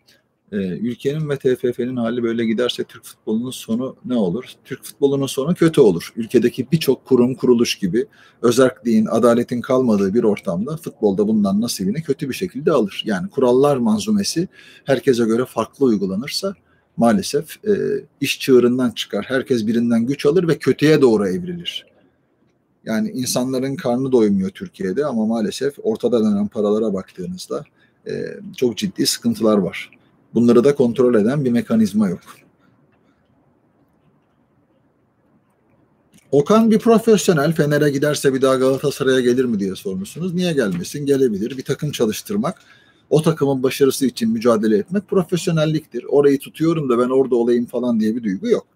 [0.51, 4.45] E, ülkenin ve TFF'nin hali böyle giderse Türk futbolunun sonu ne olur?
[4.65, 6.13] Türk futbolunun sonu kötü olur.
[6.15, 8.05] Ülkedeki birçok kurum, kuruluş gibi
[8.41, 13.03] özerkliğin, adaletin kalmadığı bir ortamda futbolda bundan nasibini kötü bir şekilde alır.
[13.05, 14.47] Yani kurallar manzumesi
[14.85, 16.53] herkese göre farklı uygulanırsa
[16.97, 17.71] maalesef e,
[18.21, 19.25] iş çığırından çıkar.
[19.27, 21.85] Herkes birinden güç alır ve kötüye doğru evrilir.
[22.85, 27.63] Yani insanların karnı doymuyor Türkiye'de ama maalesef ortada dönen paralara baktığınızda
[28.07, 28.25] e,
[28.57, 29.98] çok ciddi sıkıntılar var.
[30.33, 32.19] Bunları da kontrol eden bir mekanizma yok.
[36.31, 37.53] Okan bir profesyonel.
[37.53, 40.33] Fener'e giderse bir daha Galatasaray'a gelir mi diye sormuşsunuz.
[40.33, 41.05] Niye gelmesin?
[41.05, 41.57] Gelebilir.
[41.57, 42.61] Bir takım çalıştırmak,
[43.09, 46.03] o takımın başarısı için mücadele etmek profesyonelliktir.
[46.03, 48.67] Orayı tutuyorum da ben orada olayım falan diye bir duygu yok.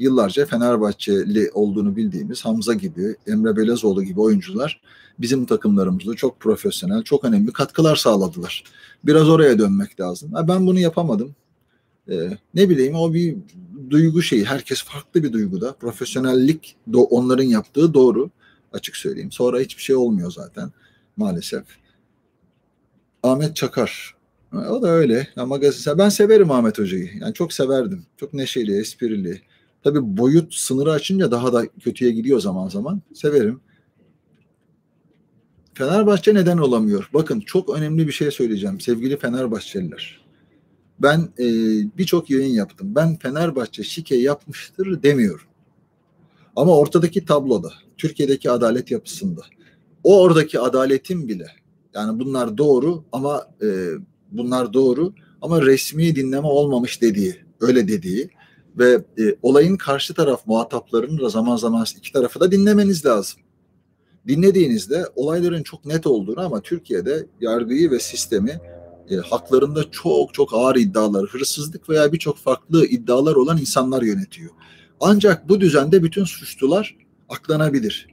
[0.00, 4.80] Yıllarca Fenerbahçeli olduğunu bildiğimiz Hamza gibi, Emre Belezoğlu gibi oyuncular
[5.18, 8.64] bizim takımlarımızda çok profesyonel, çok önemli katkılar sağladılar.
[9.04, 10.32] Biraz oraya dönmek lazım.
[10.48, 11.34] Ben bunu yapamadım.
[12.10, 13.36] Ee, ne bileyim o bir
[13.90, 14.44] duygu şeyi.
[14.44, 15.72] Herkes farklı bir duyguda.
[15.72, 18.30] Profesyonellik onların yaptığı doğru.
[18.72, 19.32] Açık söyleyeyim.
[19.32, 20.72] Sonra hiçbir şey olmuyor zaten
[21.16, 21.64] maalesef.
[23.22, 24.14] Ahmet Çakar.
[24.52, 25.28] O da öyle.
[25.36, 25.60] Ama.
[25.98, 27.10] Ben severim Ahmet Hoca'yı.
[27.20, 28.06] Yani çok severdim.
[28.16, 29.42] Çok neşeli, esprili.
[29.84, 33.02] Tabii boyut sınırı açınca daha da kötüye gidiyor zaman zaman.
[33.14, 33.60] Severim.
[35.74, 37.10] Fenerbahçe neden olamıyor?
[37.14, 40.20] Bakın çok önemli bir şey söyleyeceğim sevgili Fenerbahçeliler.
[40.98, 41.44] Ben e,
[41.98, 42.94] birçok yayın yaptım.
[42.94, 45.46] Ben Fenerbahçe şike yapmıştır demiyorum.
[46.56, 49.40] Ama ortadaki tabloda, Türkiye'deki adalet yapısında,
[50.04, 51.46] o oradaki adaletin bile,
[51.94, 53.88] yani bunlar doğru ama e,
[54.30, 58.30] bunlar doğru ama resmi dinleme olmamış dediği, öyle dediği
[58.78, 63.40] ve e, olayın karşı taraf muhataplarının da zaman zaman iki tarafı da dinlemeniz lazım
[64.28, 68.60] dinlediğinizde olayların çok net olduğunu ama Türkiye'de yargıyı ve sistemi
[69.10, 74.50] e, haklarında çok çok ağır iddialar, hırsızlık veya birçok farklı iddialar olan insanlar yönetiyor.
[75.00, 76.96] Ancak bu düzende bütün suçlular
[77.28, 78.08] aklanabilir.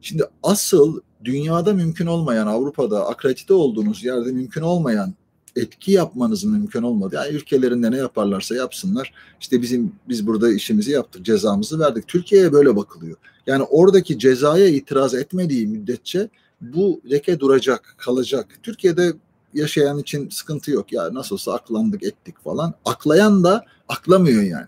[0.00, 5.14] Şimdi asıl dünyada mümkün olmayan, Avrupa'da akredite olduğunuz yerde mümkün olmayan
[5.56, 7.14] etki yapmanız mümkün olmadı.
[7.14, 9.12] Yani ülkelerinde ne yaparlarsa yapsınlar.
[9.40, 12.08] İşte bizim biz burada işimizi yaptık, cezamızı verdik.
[12.08, 13.16] Türkiye'ye böyle bakılıyor.
[13.46, 16.28] Yani oradaki cezaya itiraz etmediği müddetçe
[16.60, 18.58] bu leke duracak, kalacak.
[18.62, 19.12] Türkiye'de
[19.54, 20.92] yaşayan için sıkıntı yok.
[20.92, 22.74] Ya nasıl olsa aklandık ettik falan.
[22.84, 24.66] Aklayan da aklamıyor yani.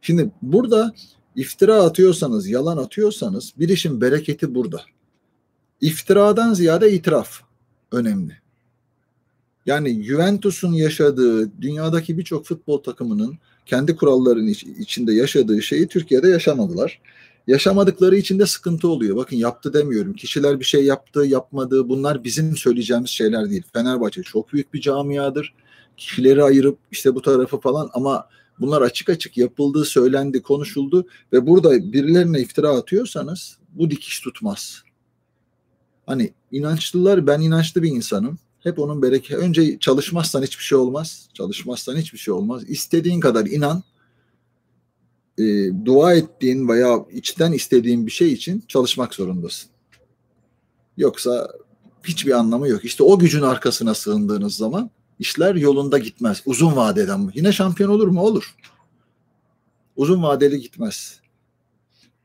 [0.00, 0.94] Şimdi burada
[1.36, 4.82] iftira atıyorsanız, yalan atıyorsanız bir işin bereketi burada.
[5.80, 7.40] İftiradan ziyade itiraf
[7.92, 8.41] önemli.
[9.66, 17.00] Yani Juventus'un yaşadığı, dünyadaki birçok futbol takımının kendi kurallarının içinde yaşadığı şeyi Türkiye'de yaşamadılar.
[17.46, 19.16] Yaşamadıkları için de sıkıntı oluyor.
[19.16, 20.12] Bakın yaptı demiyorum.
[20.12, 21.88] Kişiler bir şey yaptı, yapmadı.
[21.88, 23.62] Bunlar bizim söyleyeceğimiz şeyler değil.
[23.72, 25.54] Fenerbahçe çok büyük bir camiadır.
[25.96, 28.28] Kişileri ayırıp işte bu tarafı falan ama
[28.60, 34.82] bunlar açık açık yapıldı, söylendi, konuşuldu ve burada birilerine iftira atıyorsanız bu dikiş tutmaz.
[36.06, 38.38] Hani inançlılar, ben inançlı bir insanım.
[38.62, 39.38] Hep onun bereket.
[39.38, 41.28] Önce çalışmazsan hiçbir şey olmaz.
[41.34, 42.62] Çalışmazsan hiçbir şey olmaz.
[42.68, 43.82] İstediğin kadar inan
[45.38, 45.44] e,
[45.84, 49.70] dua ettiğin veya içten istediğin bir şey için çalışmak zorundasın.
[50.96, 51.48] Yoksa
[52.04, 52.84] hiçbir anlamı yok.
[52.84, 56.42] İşte o gücün arkasına sığındığınız zaman işler yolunda gitmez.
[56.46, 58.20] Uzun vadeden yine şampiyon olur mu?
[58.20, 58.54] Olur.
[59.96, 61.20] Uzun vadeli gitmez.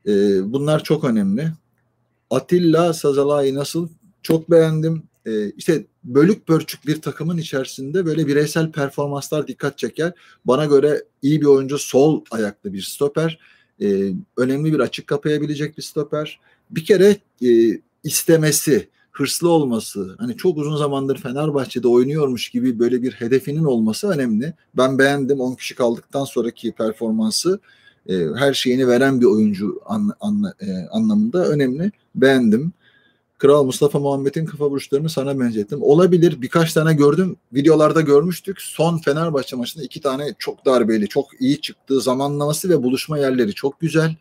[0.06, 0.12] E,
[0.52, 1.52] bunlar çok önemli.
[2.30, 3.88] Atilla Sazalay nasıl?
[4.22, 5.07] Çok beğendim.
[5.26, 10.12] E, işte bölük pörçük bir takımın içerisinde böyle bireysel performanslar dikkat çeker.
[10.44, 13.38] Bana göre iyi bir oyuncu sol ayaklı bir stoper.
[13.82, 16.40] E, önemli bir açık kapayabilecek bir stoper.
[16.70, 23.12] Bir kere e, istemesi, hırslı olması, hani çok uzun zamandır Fenerbahçe'de oynuyormuş gibi böyle bir
[23.12, 24.54] hedefinin olması önemli.
[24.76, 27.60] Ben beğendim 10 kişi kaldıktan sonraki performansı
[28.08, 31.92] e, her şeyini veren bir oyuncu an, an, e, anlamında önemli.
[32.14, 32.72] Beğendim.
[33.38, 35.82] Kral Mustafa Muhammed'in kafa vuruşlarını sana benzettim.
[35.82, 36.42] Olabilir.
[36.42, 37.36] Birkaç tane gördüm.
[37.52, 38.60] Videolarda görmüştük.
[38.60, 43.80] Son Fenerbahçe maçında iki tane çok darbeli, çok iyi çıktığı zamanlaması ve buluşma yerleri çok
[43.80, 44.16] güzel.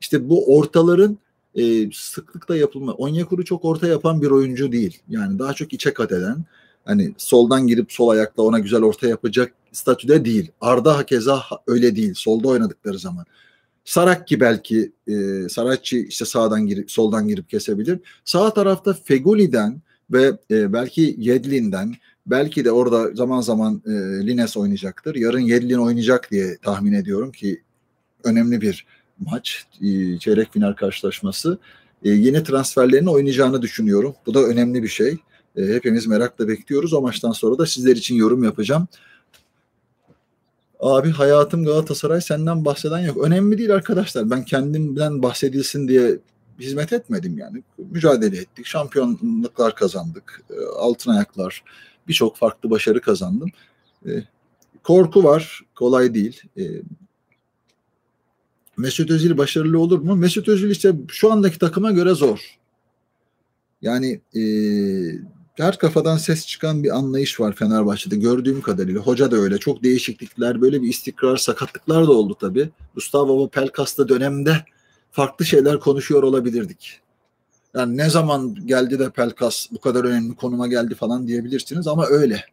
[0.00, 1.18] İşte bu ortaların
[1.54, 2.92] e, sıklıkla yapılma.
[2.92, 4.98] Onyekuru çok orta yapan bir oyuncu değil.
[5.08, 6.44] Yani daha çok içe kat eden.
[6.84, 10.50] Hani soldan girip sol ayakla ona güzel orta yapacak statüde değil.
[10.60, 12.14] Arda hakeza öyle değil.
[12.14, 13.24] Solda oynadıkları zaman.
[13.90, 17.98] Sarakki belki e, Sarakçı işte sağdan girip soldan girip kesebilir.
[18.24, 21.94] Sağ tarafta Feguli'den ve e, belki Yedlin'den
[22.26, 23.90] belki de orada zaman zaman e,
[24.26, 25.14] Lines oynayacaktır.
[25.14, 27.62] Yarın Yedlin oynayacak diye tahmin ediyorum ki
[28.24, 28.86] önemli bir
[29.18, 29.66] maç.
[29.82, 31.58] E, çeyrek final karşılaşması.
[32.04, 34.14] E, yeni transferlerini oynayacağını düşünüyorum.
[34.26, 35.16] Bu da önemli bir şey.
[35.56, 36.92] E, hepimiz merakla bekliyoruz.
[36.92, 38.88] O maçtan sonra da sizler için yorum yapacağım.
[40.80, 43.24] Abi hayatım Galatasaray senden bahseden yok.
[43.24, 44.30] Önemli değil arkadaşlar.
[44.30, 46.18] Ben kendimden bahsedilsin diye
[46.60, 47.62] hizmet etmedim yani.
[47.78, 48.66] Mücadele ettik.
[48.66, 50.42] Şampiyonluklar kazandık.
[50.50, 51.64] E, altın ayaklar.
[52.08, 53.50] Birçok farklı başarı kazandım.
[54.06, 54.10] E,
[54.82, 55.60] korku var.
[55.74, 56.42] Kolay değil.
[56.58, 56.62] E,
[58.76, 60.16] Mesut Özil başarılı olur mu?
[60.16, 62.58] Mesut Özil işte şu andaki takıma göre zor.
[63.82, 64.42] Yani e,
[65.60, 69.00] her kafadan ses çıkan bir anlayış var Fenerbahçe'de gördüğüm kadarıyla.
[69.00, 69.58] Hoca da öyle.
[69.58, 72.70] Çok değişiklikler, böyle bir istikrar, sakatlıklar da oldu tabii.
[72.94, 74.56] Gustavo Pelkas'ta dönemde
[75.10, 77.00] farklı şeyler konuşuyor olabilirdik.
[77.74, 82.44] Yani ne zaman geldi de Pelkas bu kadar önemli konuma geldi falan diyebilirsiniz ama öyle.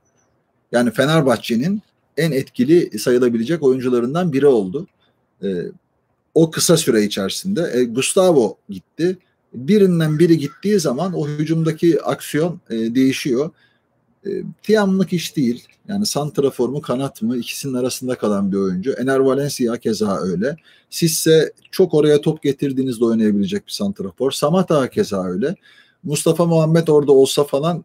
[0.72, 1.82] Yani Fenerbahçe'nin
[2.18, 4.88] en etkili sayılabilecek oyuncularından biri oldu.
[5.44, 5.48] Ee,
[6.34, 9.18] o kısa süre içerisinde e, Gustavo gitti
[9.58, 13.50] birinden biri gittiği zaman o hücumdaki aksiyon e, değişiyor.
[14.26, 14.30] E,
[14.64, 15.68] Tiam'lık iş değil.
[15.88, 18.92] Yani santrafor mu kanat mı ikisinin arasında kalan bir oyuncu.
[18.92, 20.56] Ener Valencia keza öyle.
[20.90, 24.32] Sizse çok oraya top getirdiğinizde oynayabilecek bir santrafor.
[24.32, 25.56] Samata keza öyle.
[26.04, 27.84] Mustafa Muhammed orada olsa falan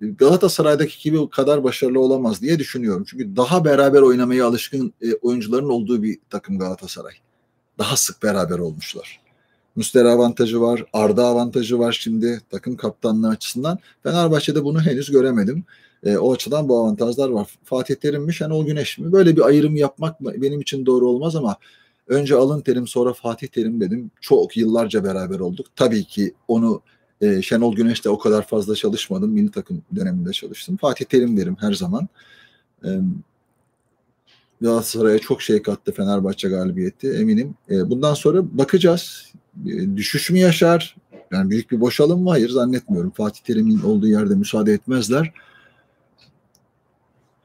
[0.00, 3.04] Galatasaray'daki gibi kadar başarılı olamaz diye düşünüyorum.
[3.08, 7.14] Çünkü daha beraber oynamaya alışkın e, oyuncuların olduğu bir takım Galatasaray.
[7.78, 9.23] Daha sık beraber olmuşlar.
[9.76, 13.78] Müsteri avantajı var, Arda avantajı var şimdi takım kaptanlığı açısından.
[14.02, 15.64] Fenerbahçe'de bunu henüz göremedim.
[16.04, 17.48] E, o açıdan bu avantajlar var.
[17.64, 19.12] Fatih Terim mi, Şenol Güneş mi?
[19.12, 21.56] Böyle bir ayrım yapmak benim için doğru olmaz ama
[22.08, 24.10] önce Alın Terim sonra Fatih Terim dedim.
[24.20, 25.66] Çok yıllarca beraber olduk.
[25.76, 26.80] Tabii ki onu
[27.20, 29.30] e, Şenol Güneş'te o kadar fazla çalışmadım.
[29.30, 30.76] Milli takım döneminde çalıştım.
[30.76, 32.08] Fatih Terim derim her zaman.
[32.84, 32.88] E,
[34.64, 37.54] Galatasaray'a çok şey kattı Fenerbahçe galibiyeti eminim.
[37.70, 39.32] E, bundan sonra bakacağız.
[39.66, 40.96] E, düşüş mü yaşar?
[41.32, 42.30] Yani büyük bir boşalım mı?
[42.30, 43.10] Hayır zannetmiyorum.
[43.10, 45.32] Fatih Terim'in olduğu yerde müsaade etmezler.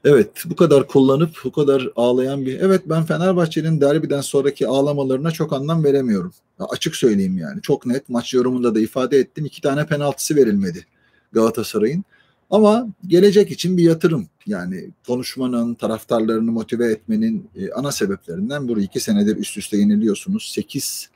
[0.04, 2.60] Evet bu kadar kullanıp bu kadar ağlayan bir...
[2.60, 6.32] Evet ben Fenerbahçe'nin derbiden sonraki ağlamalarına çok anlam veremiyorum.
[6.60, 7.62] Ya açık söyleyeyim yani.
[7.62, 9.44] Çok net maç yorumunda da ifade ettim.
[9.44, 10.86] İki tane penaltısı verilmedi
[11.32, 12.04] Galatasaray'ın.
[12.50, 14.28] Ama gelecek için bir yatırım.
[14.46, 18.80] Yani konuşmanın, taraftarlarını motive etmenin e, ana sebeplerinden bu.
[18.80, 20.50] iki senedir üst üste yeniliyorsunuz.
[20.52, 21.10] 8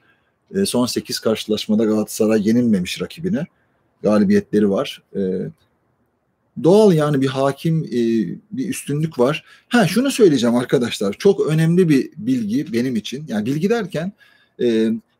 [0.55, 3.47] e, son 8 karşılaşmada Galatasaray yenilmemiş rakibine.
[4.03, 5.03] Galibiyetleri var.
[5.16, 5.20] E,
[6.62, 7.85] doğal yani bir hakim
[8.53, 9.45] bir üstünlük var.
[9.68, 11.12] Ha şunu söyleyeceğim arkadaşlar.
[11.12, 13.24] Çok önemli bir bilgi benim için.
[13.28, 14.12] Yani bilgi derken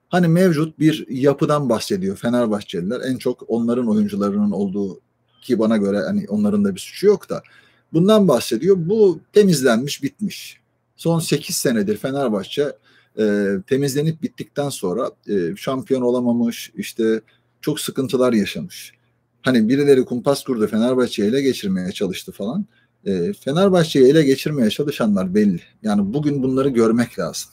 [0.09, 3.01] hani mevcut bir yapıdan bahsediyor Fenerbahçeliler.
[3.01, 5.01] En çok onların oyuncularının olduğu
[5.45, 7.43] ki bana göre hani onların da bir suçu yok da
[7.93, 8.77] bundan bahsediyor.
[8.79, 10.61] Bu temizlenmiş, bitmiş.
[10.97, 12.73] Son 8 senedir Fenerbahçe
[13.19, 17.21] e, temizlenip bittikten sonra e, şampiyon olamamış, işte
[17.61, 18.93] çok sıkıntılar yaşamış.
[19.43, 22.67] Hani birileri kumpas kurdu Fenerbahçe'yi ele geçirmeye çalıştı falan.
[23.07, 25.61] E, Fenerbahçe'yi ele geçirmeye çalışanlar belli.
[25.83, 27.51] Yani bugün bunları görmek lazım.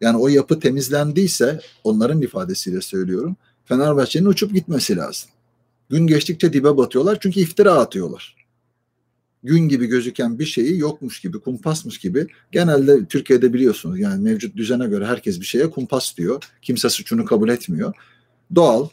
[0.00, 3.36] Yani o yapı temizlendiyse onların ifadesiyle söylüyorum.
[3.64, 5.30] Fenerbahçe'nin uçup gitmesi lazım.
[5.94, 8.36] Gün geçtikçe dibe batıyorlar çünkü iftira atıyorlar.
[9.42, 12.26] Gün gibi gözüken bir şeyi yokmuş gibi, kumpasmış gibi.
[12.52, 16.42] Genelde Türkiye'de biliyorsunuz yani mevcut düzene göre herkes bir şeye kumpas diyor.
[16.62, 17.94] Kimse suçunu kabul etmiyor.
[18.54, 18.88] Doğal.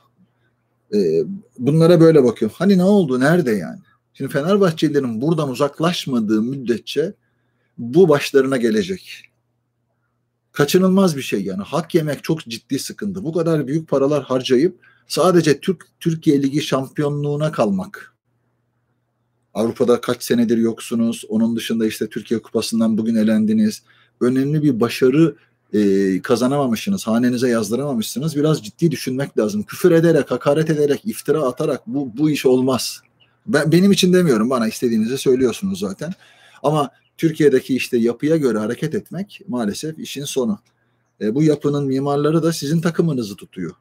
[0.93, 1.23] Ee,
[1.59, 2.51] bunlara böyle bakıyor.
[2.55, 3.19] Hani ne oldu?
[3.19, 3.79] Nerede yani?
[4.13, 7.13] Şimdi Fenerbahçelilerin buradan uzaklaşmadığı müddetçe
[7.77, 9.31] bu başlarına gelecek.
[10.51, 11.61] Kaçınılmaz bir şey yani.
[11.63, 13.23] Hak yemek çok ciddi sıkıntı.
[13.23, 18.15] Bu kadar büyük paralar harcayıp sadece Türk Türkiye Ligi şampiyonluğuna kalmak.
[19.53, 21.23] Avrupa'da kaç senedir yoksunuz.
[21.29, 23.83] Onun dışında işte Türkiye Kupası'ndan bugün elendiniz.
[24.21, 25.35] Önemli bir başarı
[25.73, 27.07] e, kazanamamışsınız.
[27.07, 28.35] Hanenize yazdıramamışsınız.
[28.35, 29.63] Biraz ciddi düşünmek lazım.
[29.63, 33.01] Küfür ederek, hakaret ederek, iftira atarak bu, bu iş olmaz.
[33.47, 34.49] Ben, benim için demiyorum.
[34.49, 36.13] Bana istediğinizi söylüyorsunuz zaten.
[36.63, 40.59] Ama Türkiye'deki işte yapıya göre hareket etmek maalesef işin sonu.
[41.21, 43.71] E, bu yapının mimarları da sizin takımınızı tutuyor.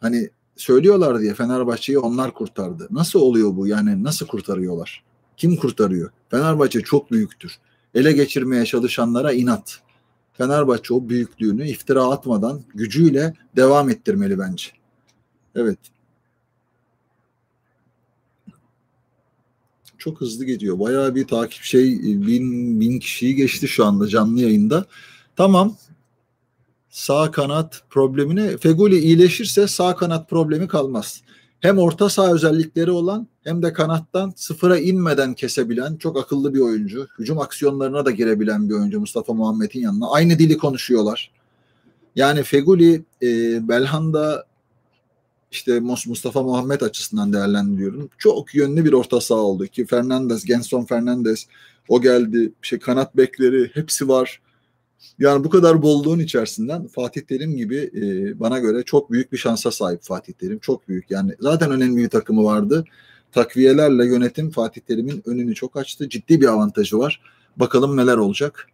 [0.00, 2.88] Hani söylüyorlar diye Fenerbahçe'yi onlar kurtardı.
[2.90, 3.66] Nasıl oluyor bu?
[3.66, 5.04] Yani nasıl kurtarıyorlar?
[5.36, 6.10] Kim kurtarıyor?
[6.30, 7.58] Fenerbahçe çok büyüktür.
[7.94, 9.80] Ele geçirmeye çalışanlara inat.
[10.32, 14.66] Fenerbahçe o büyüklüğünü iftira atmadan gücüyle devam ettirmeli bence.
[15.54, 15.78] Evet.
[19.98, 20.78] Çok hızlı gidiyor.
[20.78, 24.86] Bayağı bir takip şey bin, bin kişiyi geçti şu anda canlı yayında.
[25.36, 25.76] Tamam
[26.96, 31.22] sağ kanat problemine Feguli iyileşirse sağ kanat problemi kalmaz.
[31.60, 37.08] Hem orta saha özellikleri olan hem de kanattan sıfıra inmeden kesebilen çok akıllı bir oyuncu.
[37.18, 40.10] Hücum aksiyonlarına da girebilen bir oyuncu Mustafa Muhammed'in yanına.
[40.10, 41.30] Aynı dili konuşuyorlar.
[42.14, 43.28] Yani Feguli, e,
[43.68, 44.46] Belhanda
[45.50, 48.10] işte Mustafa Muhammed açısından değerlendiriyorum.
[48.18, 51.46] Çok yönlü bir orta saha oldu ki Fernandez, Genson Fernandez
[51.88, 52.52] o geldi.
[52.62, 54.40] Şey kanat bekleri hepsi var.
[55.18, 59.70] Yani bu kadar bolluğun içerisinden Fatih Terim gibi e, bana göre çok büyük bir şansa
[59.70, 60.58] sahip Fatih Terim.
[60.58, 62.84] Çok büyük yani zaten önemli bir takımı vardı.
[63.32, 66.08] Takviyelerle yönetim Fatih Terim'in önünü çok açtı.
[66.08, 67.20] Ciddi bir avantajı var.
[67.56, 68.66] Bakalım neler olacak.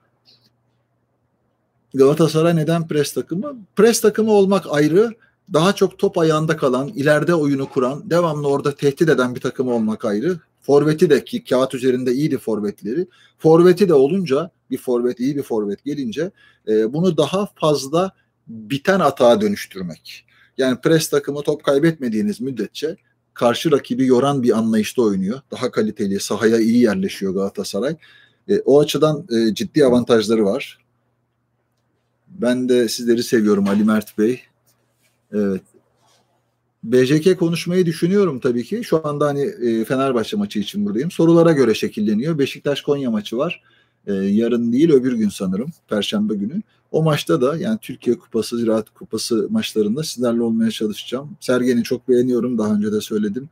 [1.94, 3.56] Galatasaray neden pres takımı?
[3.76, 5.14] Pres takımı olmak ayrı.
[5.52, 10.04] Daha çok top ayağında kalan, ileride oyunu kuran, devamlı orada tehdit eden bir takım olmak
[10.04, 10.38] ayrı.
[10.60, 13.06] Forveti de ki kağıt üzerinde iyiydi forvetleri.
[13.38, 16.30] Forveti de olunca bir forvet iyi bir forvet gelince
[16.68, 18.12] e, bunu daha fazla
[18.46, 20.24] biten atağa dönüştürmek.
[20.58, 22.96] Yani pres takımı top kaybetmediğiniz müddetçe
[23.34, 25.40] karşı rakibi yoran bir anlayışta oynuyor.
[25.50, 27.96] Daha kaliteli, sahaya iyi yerleşiyor Galatasaray.
[28.48, 30.78] E, o açıdan e, ciddi avantajları var.
[32.28, 34.40] Ben de sizleri seviyorum Ali Mert Bey.
[35.32, 35.62] Evet.
[36.84, 38.84] BJK konuşmayı düşünüyorum tabii ki.
[38.84, 41.10] Şu anda hani e, Fenerbahçe maçı için buradayım.
[41.10, 42.38] Sorulara göre şekilleniyor.
[42.38, 43.62] Beşiktaş Konya maçı var.
[44.06, 45.70] E, yarın değil öbür gün sanırım.
[45.88, 46.62] Perşembe günü.
[46.90, 51.36] O maçta da yani Türkiye Kupası, Ziraat Kupası maçlarında sizlerle olmaya çalışacağım.
[51.40, 52.58] Sergen'i çok beğeniyorum.
[52.58, 53.48] Daha önce de söyledim.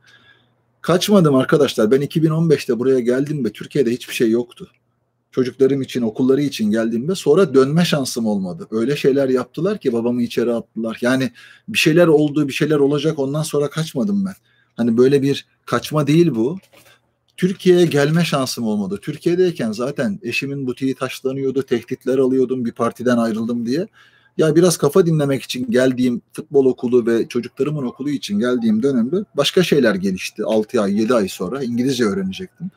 [0.81, 1.91] Kaçmadım arkadaşlar.
[1.91, 4.71] Ben 2015'te buraya geldim ve Türkiye'de hiçbir şey yoktu
[5.31, 8.67] çocuklarım için, okulları için geldiğimde sonra dönme şansım olmadı.
[8.71, 10.97] Öyle şeyler yaptılar ki babamı içeri attılar.
[11.01, 11.31] Yani
[11.67, 14.35] bir şeyler oldu, bir şeyler olacak ondan sonra kaçmadım ben.
[14.77, 16.57] Hani böyle bir kaçma değil bu.
[17.37, 18.99] Türkiye'ye gelme şansım olmadı.
[19.01, 23.87] Türkiye'deyken zaten eşimin butiği taşlanıyordu, tehditler alıyordum bir partiden ayrıldım diye.
[24.37, 29.63] Ya biraz kafa dinlemek için geldiğim futbol okulu ve çocuklarımın okulu için geldiğim dönemde başka
[29.63, 30.43] şeyler gelişti.
[30.45, 32.71] 6 ay, 7 ay sonra İngilizce öğrenecektim.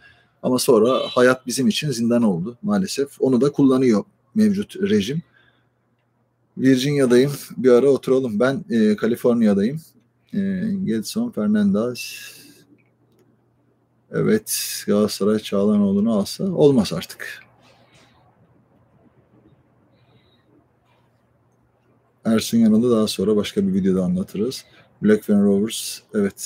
[0.45, 3.21] Ama sonra hayat bizim için zindan oldu maalesef.
[3.21, 5.23] Onu da kullanıyor mevcut rejim.
[6.59, 7.33] Virginia'dayım.
[7.57, 8.41] Bir ara oturalım.
[8.41, 9.81] Ben e, Kaliforniya'dayım.
[10.35, 10.39] E,
[10.85, 12.31] Gedson Fernandez.
[14.11, 17.43] Evet Galatasaray Çağlanoğlu'nu alsa olmaz artık.
[22.25, 24.65] Ersun Yanal'ı daha sonra başka bir videoda anlatırız.
[25.03, 26.41] Blackburn Rovers evet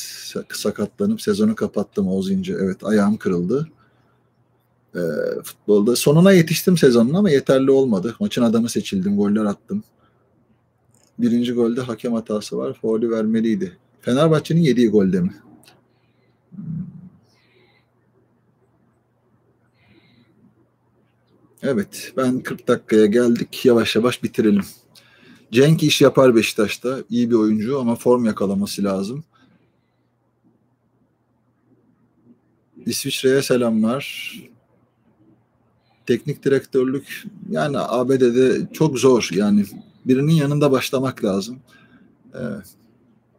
[0.53, 2.53] sakatlanıp sezonu kapattım Oğuz İnce.
[2.61, 3.68] Evet ayağım kırıldı.
[4.95, 5.01] E,
[5.45, 8.16] futbolda sonuna yetiştim sezonun ama yeterli olmadı.
[8.20, 9.16] Maçın adamı seçildim.
[9.16, 9.84] Goller attım.
[11.18, 12.78] Birinci golde hakem hatası var.
[12.82, 13.78] Faulü vermeliydi.
[14.01, 15.34] Fenerbahçe'nin yediği golde mi?
[16.55, 16.64] Hmm.
[21.62, 23.64] Evet ben 40 dakikaya geldik.
[23.64, 24.64] Yavaş yavaş bitirelim.
[25.53, 26.99] Cenk iş yapar Beşiktaş'ta.
[27.11, 29.24] İyi bir oyuncu ama form yakalaması lazım.
[32.86, 34.34] İsviçre'ye selamlar.
[36.09, 39.28] Teknik direktörlük yani ABD'de çok zor.
[39.32, 39.64] Yani
[40.06, 41.59] birinin yanında başlamak lazım.
[42.34, 42.38] Ee,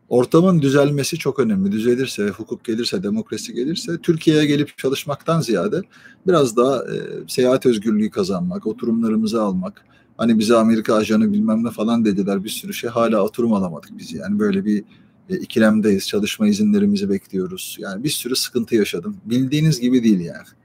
[0.09, 1.71] ortamın düzelmesi çok önemli.
[1.71, 5.81] Düzelirse, hukuk gelirse, demokrasi gelirse Türkiye'ye gelip çalışmaktan ziyade
[6.27, 6.97] biraz daha e,
[7.27, 9.85] seyahat özgürlüğü kazanmak, oturumlarımızı almak.
[10.17, 12.89] Hani bize Amerika ajanı bilmem ne falan dediler bir sürü şey.
[12.89, 14.83] Hala oturum alamadık biz yani böyle bir
[15.29, 16.07] e, ikilemdeyiz.
[16.07, 17.77] Çalışma izinlerimizi bekliyoruz.
[17.79, 19.17] Yani bir sürü sıkıntı yaşadım.
[19.25, 20.58] Bildiğiniz gibi değil yani.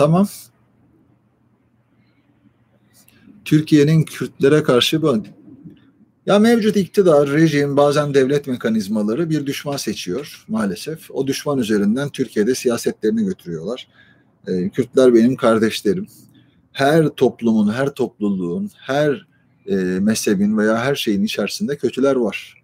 [0.00, 0.28] Tamam.
[3.44, 5.22] Türkiye'nin Kürtlere karşı bu
[6.26, 11.10] ya mevcut iktidar, rejim, bazen devlet mekanizmaları bir düşman seçiyor maalesef.
[11.10, 13.88] O düşman üzerinden Türkiye'de siyasetlerini götürüyorlar.
[14.46, 16.06] Ee, Kürtler benim kardeşlerim.
[16.72, 19.26] Her toplumun, her topluluğun, her
[19.66, 22.62] e, mezhebin veya her şeyin içerisinde kötüler var.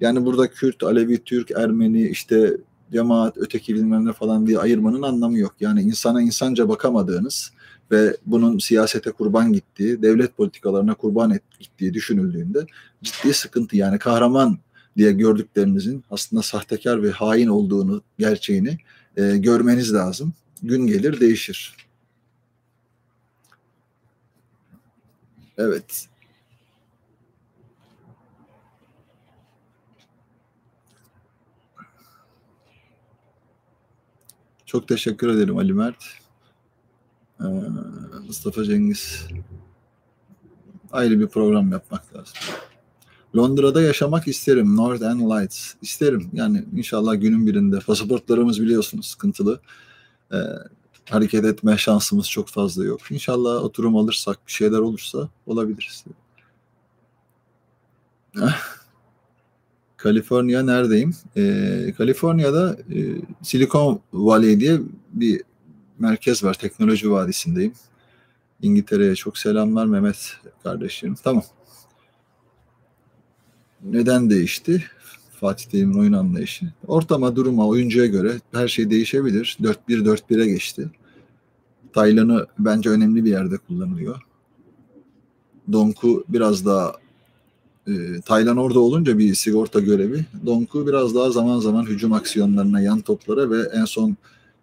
[0.00, 2.56] Yani burada Kürt, Alevi, Türk, Ermeni, işte
[2.92, 5.54] cemaat, öteki bilmem ne falan diye ayırmanın anlamı yok.
[5.60, 7.52] Yani insana insanca bakamadığınız
[7.90, 12.66] ve bunun siyasete kurban gittiği, devlet politikalarına kurban et, gittiği düşünüldüğünde
[13.02, 13.76] ciddi sıkıntı.
[13.76, 14.58] Yani kahraman
[14.96, 18.78] diye gördüklerinizin aslında sahtekar ve hain olduğunu, gerçeğini
[19.16, 20.32] e, görmeniz lazım.
[20.62, 21.76] Gün gelir değişir.
[25.58, 26.11] Evet.
[34.72, 36.04] Çok teşekkür ederim Ali Mert.
[37.40, 37.44] Ee,
[38.26, 39.26] Mustafa Cengiz.
[40.92, 42.34] Ayrı bir program yapmak lazım.
[43.36, 44.76] Londra'da yaşamak isterim.
[44.76, 45.74] Northern Lights.
[45.82, 46.30] isterim.
[46.32, 47.78] Yani inşallah günün birinde.
[47.78, 49.60] Pasaportlarımız biliyorsunuz sıkıntılı.
[50.32, 50.36] Ee,
[51.10, 53.10] hareket etme şansımız çok fazla yok.
[53.10, 56.04] İnşallah oturum alırsak bir şeyler olursa olabiliriz.
[60.02, 61.14] Kaliforniya neredeyim?
[61.36, 62.98] Ee, Kaliforniya'da e,
[63.42, 64.78] Silicon Valley diye
[65.12, 65.42] bir
[65.98, 66.54] merkez var.
[66.54, 67.72] Teknoloji Vadisi'ndeyim.
[68.62, 70.32] İngiltere'ye çok selamlar Mehmet
[70.62, 71.14] kardeşim.
[71.24, 71.42] Tamam.
[73.84, 74.84] Neden değişti?
[75.40, 76.72] Fatih Terim'in oyun anlayışı.
[76.86, 79.56] Ortama, duruma, oyuncuya göre her şey değişebilir.
[79.60, 80.90] 4-1-4-1'e geçti.
[81.92, 84.20] Taylan'ı bence önemli bir yerde kullanılıyor.
[85.72, 87.01] Donk'u biraz daha
[87.88, 90.24] e, Taylan orada olunca bir sigorta görevi.
[90.46, 94.16] Donk'u biraz daha zaman zaman hücum aksiyonlarına, yan toplara ve en son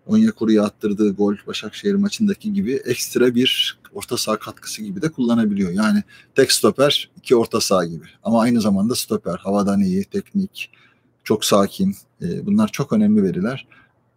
[0.07, 5.71] Onyekuru'ya attırdığı gol Başakşehir maçındaki gibi ekstra bir orta saha katkısı gibi de kullanabiliyor.
[5.71, 6.03] Yani
[6.35, 10.71] tek stoper iki orta saha gibi ama aynı zamanda stoper havadan iyi, teknik,
[11.23, 11.95] çok sakin.
[12.21, 13.67] E, bunlar çok önemli veriler.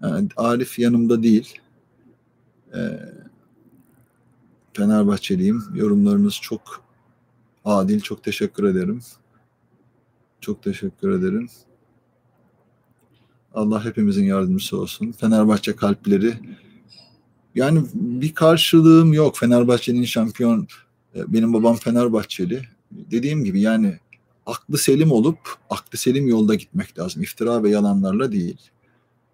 [0.03, 1.59] Yani Arif yanımda değil.
[2.75, 2.81] E,
[4.73, 5.63] Fenerbahçeliyim.
[5.75, 6.82] Yorumlarınız çok
[7.65, 8.01] adil.
[8.01, 9.01] Çok teşekkür ederim.
[10.41, 11.49] Çok teşekkür ederim.
[13.55, 15.13] Allah hepimizin yardımcısı olsun.
[15.13, 16.35] Fenerbahçe kalpleri.
[17.55, 19.37] Yani bir karşılığım yok.
[19.37, 20.69] Fenerbahçe'nin şampiyon
[21.15, 22.63] e, benim babam Fenerbahçeli.
[22.93, 23.99] Dediğim gibi yani
[24.47, 25.39] aklı selim olup
[25.71, 27.23] aklı selim yolda gitmek lazım.
[27.23, 28.59] İftira ve yalanlarla değil.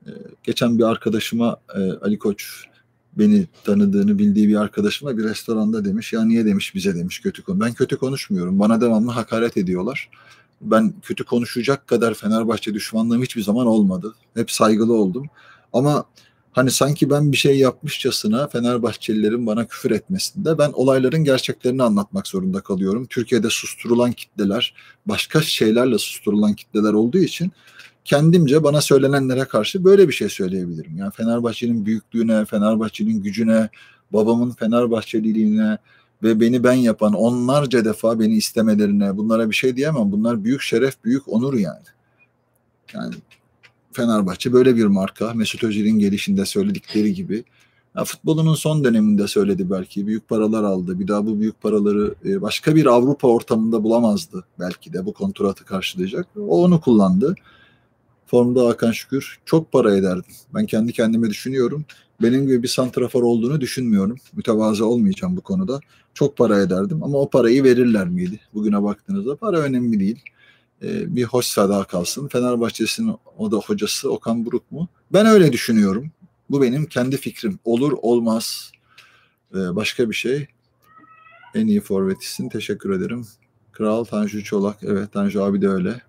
[0.07, 0.11] E,
[0.43, 2.65] geçen bir arkadaşıma e, Ali Koç
[3.13, 7.61] beni tanıdığını bildiği bir arkadaşıma bir restoranda demiş ya niye demiş bize demiş kötü konu.
[7.61, 8.59] Ben kötü konuşmuyorum.
[8.59, 10.11] Bana devamlı hakaret ediyorlar
[10.61, 14.15] ben kötü konuşacak kadar Fenerbahçe düşmanlığım hiçbir zaman olmadı.
[14.35, 15.27] Hep saygılı oldum.
[15.73, 16.05] Ama
[16.53, 22.61] hani sanki ben bir şey yapmışçasına Fenerbahçelilerin bana küfür etmesinde ben olayların gerçeklerini anlatmak zorunda
[22.61, 23.07] kalıyorum.
[23.07, 24.75] Türkiye'de susturulan kitleler
[25.07, 27.53] başka şeylerle susturulan kitleler olduğu için
[28.09, 30.97] kendimce bana söylenenlere karşı böyle bir şey söyleyebilirim.
[30.97, 33.69] Yani Fenerbahçe'nin büyüklüğüne, Fenerbahçe'nin gücüne,
[34.13, 35.79] babamın Fenerbahçeliliğine,
[36.23, 40.13] ve beni ben yapan onlarca defa beni istemelerine bunlara bir şey diyemem.
[40.13, 41.85] Bunlar büyük şeref, büyük onur yani.
[42.95, 43.15] Yani
[43.93, 45.35] Fenerbahçe böyle bir marka.
[45.35, 47.45] Mesut Özil'in gelişinde söyledikleri gibi.
[47.97, 50.07] Ya futbolunun son döneminde söyledi belki.
[50.07, 50.99] Büyük paralar aldı.
[50.99, 55.65] Bir daha bu büyük paraları e, başka bir Avrupa ortamında bulamazdı belki de bu kontratı
[55.65, 56.27] karşılayacak.
[56.37, 57.35] O onu kullandı.
[58.31, 60.33] Formda Hakan Şükür çok para ederdim.
[60.55, 61.85] Ben kendi kendime düşünüyorum.
[62.23, 64.17] Benim gibi bir santrafor olduğunu düşünmüyorum.
[64.33, 65.81] Mütevazı olmayacağım bu konuda.
[66.15, 68.41] Çok para ederdim ama o parayı verirler miydi?
[68.55, 70.23] Bugüne baktığınızda para önemli değil.
[70.83, 72.29] e, bir hoş sada kalsın.
[72.29, 74.89] Fenerbahçe'sinin o da hocası Okan Buruk mu?
[75.13, 76.11] Ben öyle düşünüyorum.
[76.51, 77.59] Bu benim kendi fikrim.
[77.65, 78.73] Olur olmaz.
[79.55, 80.47] E, başka bir şey.
[81.55, 82.49] En iyi forvetisin.
[82.49, 83.27] Teşekkür ederim.
[83.73, 84.77] Kral Tanju Çolak.
[84.83, 86.03] Evet Tanju abi de öyle.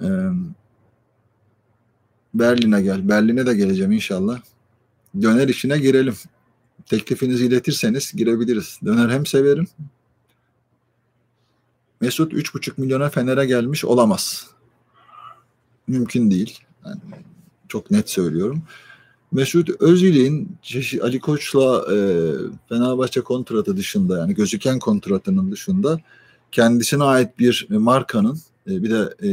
[0.00, 0.06] E,
[2.34, 3.08] Berlin'e gel.
[3.08, 4.40] Berlin'e de geleceğim inşallah.
[5.22, 6.14] Döner işine girelim.
[6.86, 8.78] Teklifinizi iletirseniz girebiliriz.
[8.84, 9.66] Döner hem severim.
[12.00, 14.46] Mesut 3,5 milyona Fener'e gelmiş olamaz.
[15.86, 16.58] Mümkün değil.
[16.86, 17.00] Yani
[17.68, 18.62] çok net söylüyorum.
[19.32, 20.58] Mesut Özil'in
[21.02, 21.96] Ali Koç'la e,
[22.68, 26.00] Fenerbahçe kontratı dışında yani gözüken kontratının dışında
[26.52, 29.30] kendisine ait bir markanın e, bir de e,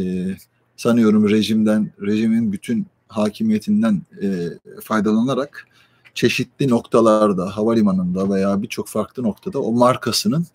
[0.77, 4.49] sanıyorum rejimden rejimin bütün hakimiyetinden e,
[4.83, 5.67] faydalanarak
[6.13, 10.45] çeşitli noktalarda havalimanında veya birçok farklı noktada o markasının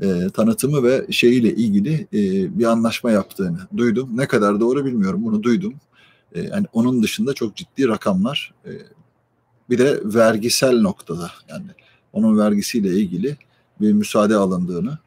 [0.00, 4.08] e, tanıtımı ve şeyiyle ilgili e, bir anlaşma yaptığını duydum.
[4.14, 5.74] Ne kadar doğru bilmiyorum bunu duydum.
[6.34, 8.54] E, yani onun dışında çok ciddi rakamlar.
[8.66, 8.70] E,
[9.70, 11.66] bir de vergisel noktada yani
[12.12, 13.36] onun vergisiyle ilgili
[13.80, 14.98] bir müsaade alındığını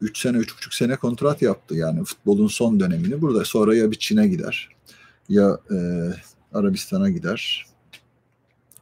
[0.00, 3.20] 3 sene, 3,5 sene kontrat yaptı yani futbolun son dönemini.
[3.20, 4.68] Burada sonra ya bir Çin'e gider
[5.28, 5.76] ya e,
[6.54, 7.66] Arabistan'a gider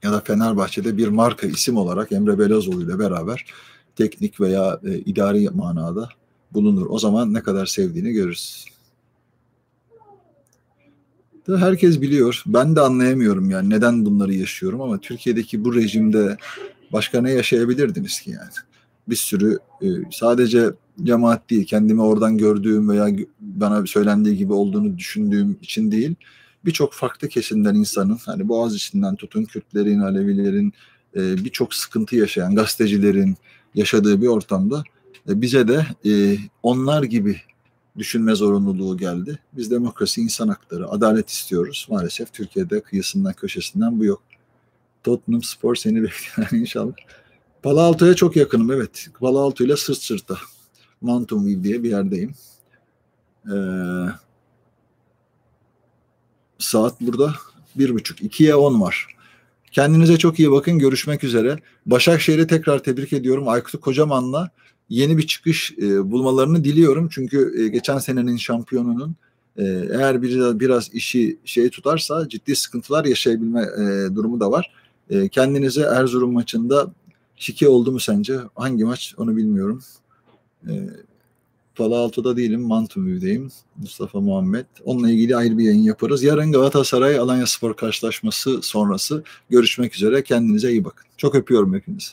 [0.03, 3.47] ya da Fenerbahçe'de bir marka isim olarak Emre Belezoğlu ile beraber
[3.97, 6.09] teknik veya e, idari manada
[6.53, 6.87] bulunur.
[6.91, 8.65] O zaman ne kadar sevdiğini görürüz.
[11.47, 12.43] Herkes biliyor.
[12.47, 16.37] Ben de anlayamıyorum yani neden bunları yaşıyorum ama Türkiye'deki bu rejimde
[16.93, 18.51] başka ne yaşayabilirdiniz ki yani?
[19.09, 20.71] Bir sürü e, sadece
[21.03, 23.09] cemaat değil, kendimi oradan gördüğüm veya
[23.41, 26.15] bana söylendiği gibi olduğunu düşündüğüm için değil,
[26.65, 30.73] birçok farklı kesimden insanın, hani Boğaz içinden tutun Kürtlerin, Alevilerin,
[31.17, 33.37] e, birçok sıkıntı yaşayan gazetecilerin
[33.75, 34.85] yaşadığı bir ortamda
[35.29, 35.87] e, bize de
[36.63, 37.41] onlar gibi
[37.99, 39.39] düşünme zorunluluğu geldi.
[39.53, 41.87] Biz demokrasi, insan hakları, adalet istiyoruz.
[41.91, 44.23] Maalesef Türkiye'de kıyısından köşesinden bu yok.
[45.05, 46.93] Tottenham Spor seni bekliyor inşallah.
[47.63, 49.09] Palo Alto'ya çok yakınım evet.
[49.21, 50.39] Palo Alto ile sırt sırta.
[51.01, 52.35] Mountain View diye bir yerdeyim.
[53.47, 53.57] Ee,
[56.59, 57.35] saat burada
[57.75, 58.23] bir buçuk.
[58.23, 59.07] ikiye on var.
[59.73, 60.79] Kendinize çok iyi bakın.
[60.79, 61.59] Görüşmek üzere.
[61.87, 63.49] Başakşehir'i tekrar tebrik ediyorum.
[63.49, 64.51] Aykut Kocaman'la
[64.89, 67.09] yeni bir çıkış e, bulmalarını diliyorum.
[67.13, 69.17] Çünkü e, geçen senenin şampiyonunun
[69.57, 74.73] e, eğer biraz, biraz işi şey tutarsa ciddi sıkıntılar yaşayabilme e, durumu da var.
[75.11, 76.91] E, kendinize Erzurum maçında
[77.37, 78.39] şike oldu mu sence?
[78.55, 79.83] Hangi maç onu bilmiyorum.
[80.69, 80.73] E,
[81.75, 83.51] Palo Alto'da değilim, Mantumü'deyim.
[83.77, 84.67] Mustafa Muhammed.
[84.85, 86.23] Onunla ilgili ayrı bir yayın yaparız.
[86.23, 90.25] Yarın Galatasaray Alanya Spor karşılaşması sonrası görüşmek üzere.
[90.25, 91.07] Kendinize iyi bakın.
[91.17, 92.11] Çok öpüyorum hepinizi.